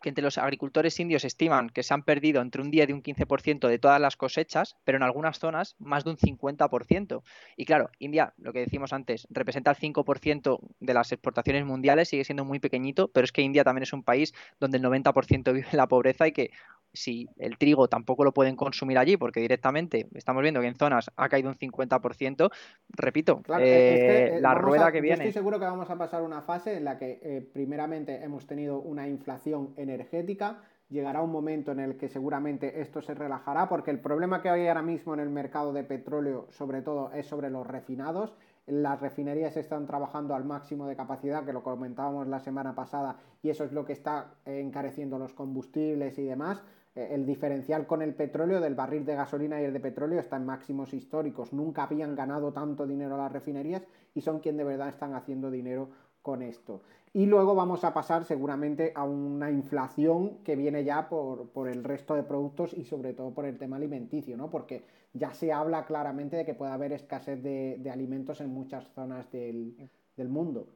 [0.00, 3.02] que entre los agricultores indios estiman que se han perdido entre un 10 y un
[3.02, 7.22] 15% de todas las cosechas, pero en algunas zonas más de un 50%.
[7.56, 12.24] Y claro, India, lo que decimos antes, representa el 5% de las exportaciones mundiales, sigue
[12.24, 15.66] siendo muy pequeñito, pero es que India también es un país donde el 90% vive
[15.70, 16.50] en la pobreza y que
[16.92, 21.10] si el trigo tampoco lo pueden consumir allí, porque directamente estamos viendo que en zonas
[21.16, 22.50] ha caído un 50%,
[22.90, 25.24] repito, eh, eh, la rueda que viene.
[25.24, 28.80] Estoy seguro que vamos a pasar una fase en la que eh, primeramente hemos tenido
[28.80, 34.00] una inflación energética, llegará un momento en el que seguramente esto se relajará, porque el
[34.00, 37.66] problema que hay ahora mismo en el mercado de petróleo, sobre todo, es sobre los
[37.66, 38.34] refinados.
[38.66, 43.50] Las refinerías están trabajando al máximo de capacidad, que lo comentábamos la semana pasada, y
[43.50, 46.62] eso es lo que está encareciendo los combustibles y demás.
[46.94, 50.36] Eh, el diferencial con el petróleo del barril de gasolina y el de petróleo está
[50.36, 51.52] en máximos históricos.
[51.52, 53.82] Nunca habían ganado tanto dinero las refinerías
[54.14, 55.90] y son quien de verdad están haciendo dinero
[56.28, 56.82] con esto.
[57.14, 62.14] Y luego vamos a pasar seguramente a una inflación que viene ya por, el resto
[62.14, 64.50] de productos y sobre todo por el tema alimenticio, ¿no?
[64.50, 69.32] Porque ya se habla claramente de que puede haber escasez de, alimentos en muchas zonas
[69.32, 70.68] del mundo.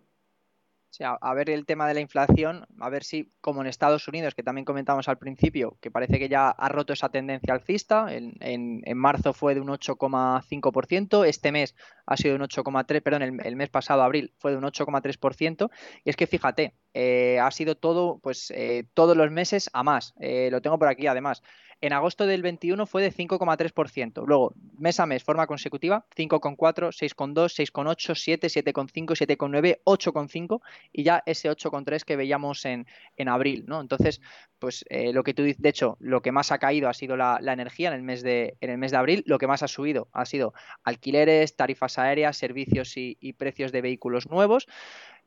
[0.92, 4.34] Sea, a ver el tema de la inflación, a ver si, como en Estados Unidos,
[4.34, 8.34] que también comentamos al principio, que parece que ya ha roto esa tendencia alcista, en,
[8.40, 11.74] en, marzo fue de un 8,5%, este mes
[12.04, 15.70] ha sido de un 8,3%, perdón, el, mes pasado, abril, fue de un 8,3%,
[16.04, 20.12] y es que fíjate, eh, ha sido todo, pues eh, todos los meses a más,
[20.20, 21.42] eh, lo tengo por aquí además,
[21.82, 24.24] en agosto del 21 fue de 5,3%.
[24.24, 30.60] Luego, mes a mes, forma consecutiva, 5,4, 6,2, 6,8, 7, 7,5, 7,9, 8,5
[30.92, 33.80] y ya ese 8,3 que veíamos en, en, abril, ¿no?
[33.80, 34.20] Entonces,
[34.60, 37.16] pues eh, lo que tú dices, de hecho, lo que más ha caído ha sido
[37.16, 39.68] la, energía en el, mes de, en el mes de abril, lo que más ha
[39.68, 40.54] subido ha sido
[40.84, 44.68] alquileres, tarifas aéreas, servicios y precios de vehículos nuevos.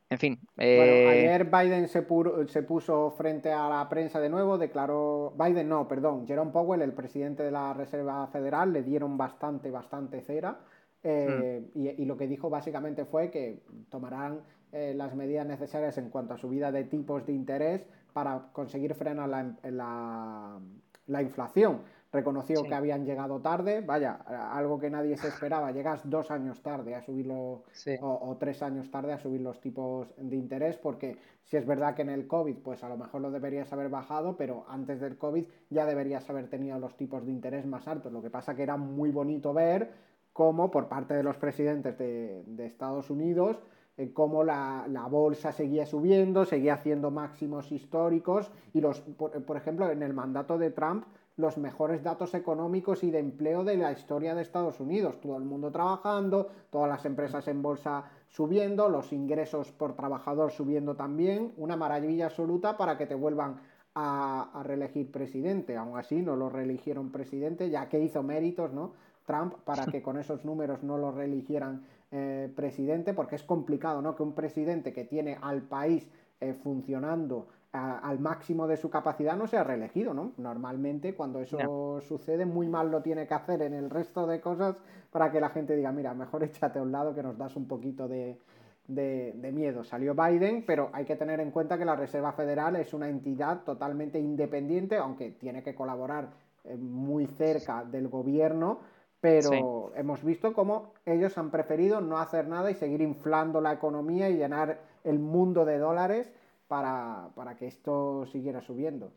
[0.10, 0.40] En fin.
[0.58, 2.06] Eh, ayer Biden se,
[2.48, 5.34] se, puso frente a la prensa de nuevo, declaró.
[5.38, 6.28] Biden no, perdón.
[6.28, 10.60] Jerome Powell, el presidente de la Reserva Federal, le dieron bastante, bastante cera.
[11.02, 14.42] Eh, y, lo que dijo básicamente fue que tomarán
[14.72, 19.30] eh, las medidas necesarias en cuanto a subida de tipos de interés para conseguir frenar
[19.30, 20.60] la, la,
[21.08, 21.82] la inflación
[22.16, 24.14] reconoció que habían llegado tarde, vaya,
[24.52, 27.64] algo que nadie se esperaba, llegas dos años tarde a subirlo
[28.02, 32.02] o, tres años tarde a subir los tipos de interés, porque si es verdad que
[32.02, 35.46] en el COVID, pues a lo mejor lo deberías haber bajado, pero antes del COVID
[35.70, 38.12] ya deberías haber tenido los tipos de interés más altos.
[38.12, 39.92] Lo que pasa que era muy bonito ver
[40.32, 43.60] cómo por parte de los presidentes de, Estados Unidos,
[43.98, 50.02] eh, cómo la, bolsa seguía subiendo, seguía haciendo máximos históricos y los, por ejemplo, en
[50.02, 51.06] el mandato de Trump
[51.38, 55.20] los mejores datos económicos y de empleo de la historia de Estados Unidos.
[55.20, 60.96] Todo el mundo trabajando, todas las empresas en bolsa subiendo, los ingresos por trabajador subiendo
[60.96, 61.54] también.
[61.58, 63.60] Una maravilla absoluta para que te vuelvan
[63.96, 65.76] a, reelegir presidente.
[65.76, 68.94] Aún así, no lo reeligieron presidente, ya que hizo méritos, ¿no?
[69.26, 74.16] Trump para que con esos números no lo reeligieran eh, presidente, porque es complicado, ¿no?
[74.16, 76.08] Que un presidente que tiene al país
[76.40, 80.32] eh, funcionando al máximo de su capacidad no se ha reelegido, ¿no?
[80.38, 84.76] Normalmente cuando eso sucede muy mal lo tiene que hacer en el resto de cosas
[85.12, 87.68] para que la gente diga, mira, mejor échate a un lado que nos das un
[87.68, 88.40] poquito de,
[88.88, 89.84] miedo.
[89.84, 93.64] Salió Biden, pero hay que tener en cuenta que la Reserva Federal es una entidad
[93.64, 96.30] totalmente independiente, aunque tiene que colaborar
[96.64, 98.80] eh, muy cerca del gobierno,
[99.20, 104.30] pero hemos visto cómo ellos han preferido no hacer nada y seguir inflando la economía
[104.30, 106.32] y llenar el mundo de dólares
[106.68, 109.14] para, para que esto siguiera subiendo.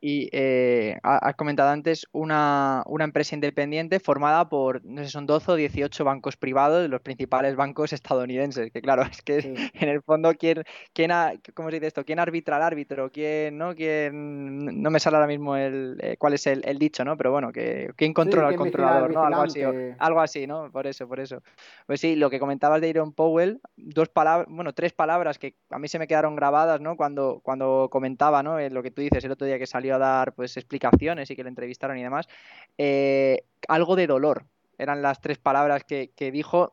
[0.00, 5.54] Y eh, has comentado antes una, empresa independiente formada por, no sé, son 12 o
[5.56, 8.70] 18 bancos privados de los principales bancos estadounidenses.
[8.70, 9.38] Que claro, es que
[9.74, 11.10] en el fondo, ¿quién, quién
[11.54, 12.04] ¿cómo se dice esto?
[12.04, 13.10] ¿Quién arbitra al árbitro?
[13.10, 13.74] ¿Quién, no?
[13.74, 17.16] ¿Quién, no me sale ahora mismo el, eh, cuál es el, dicho, ¿no?
[17.16, 19.12] Pero bueno, que, ¿quién controla al controlador?
[19.12, 19.24] ¿no?
[19.24, 19.62] Algo así,
[19.98, 20.70] algo así, ¿no?
[20.70, 21.42] Por eso, por eso.
[21.86, 25.78] Pues sí, lo que comentabas de Iron Powell, dos palabras, bueno, tres palabras que a
[25.80, 26.96] mí se me quedaron grabadas, ¿no?
[26.96, 28.60] Cuando, cuando comentaba, ¿no?
[28.60, 31.36] Eh, lo que tú dices el otro día que salió a dar pues explicaciones y
[31.36, 32.28] que le entrevistaron y demás,
[32.76, 34.44] eh, algo de dolor.
[34.78, 36.72] Eran las tres palabras que, dijo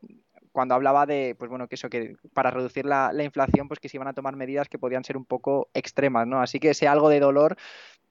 [0.52, 3.98] cuando hablaba de, pues bueno, que eso, que para reducir la, inflación, pues que se
[3.98, 6.42] iban a tomar medidas que podían ser un poco extremas, ¿no?
[6.42, 7.58] Así que ese algo de dolor,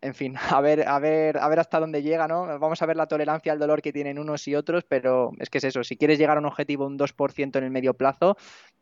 [0.05, 2.59] en fin, a ver, a ver, a ver hasta dónde llega, ¿no?
[2.59, 5.59] Vamos a ver la tolerancia al dolor que tienen unos y otros, pero es que
[5.59, 8.37] es eso, si quieres llegar a un objetivo un 2% en el medio plazo,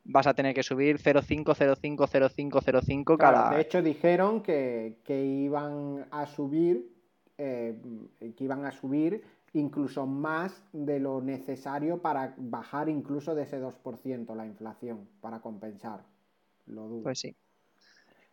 [0.04, 3.50] vas a tener que subir 0,5, 0,5, 0,5, 0,5 cada...
[3.50, 6.92] De hecho, dijeron que, iban a subir,
[7.38, 7.76] eh,
[8.36, 9.22] que iban a subir
[9.54, 16.04] incluso más de lo necesario para bajar incluso de ese 2% la inflación, para compensar.
[16.66, 17.02] Lo dudo.
[17.04, 17.36] Pues sí.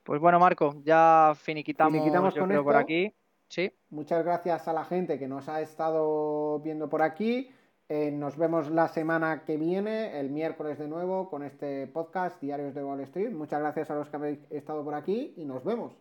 [0.09, 2.33] Pues bueno, Marco, ya finiquitamos,
[2.63, 3.13] por aquí.
[3.47, 3.71] Sí.
[3.91, 7.51] Muchas gracias a la gente que nos ha estado viendo por aquí.
[7.87, 12.73] Eh, nos vemos la semana que viene, el miércoles de nuevo, con este podcast Diarios
[12.73, 13.29] de Wall Street.
[13.29, 15.93] Muchas gracias a los que habéis estado por aquí y nos vemos.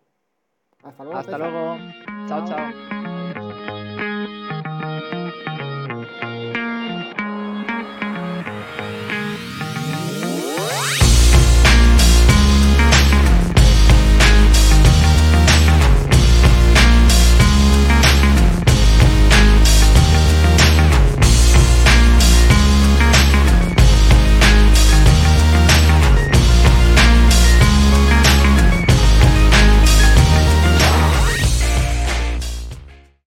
[0.83, 1.19] Hasta luego.
[1.19, 1.77] Hasta luego.
[2.27, 2.47] chao.
[2.47, 2.98] chao.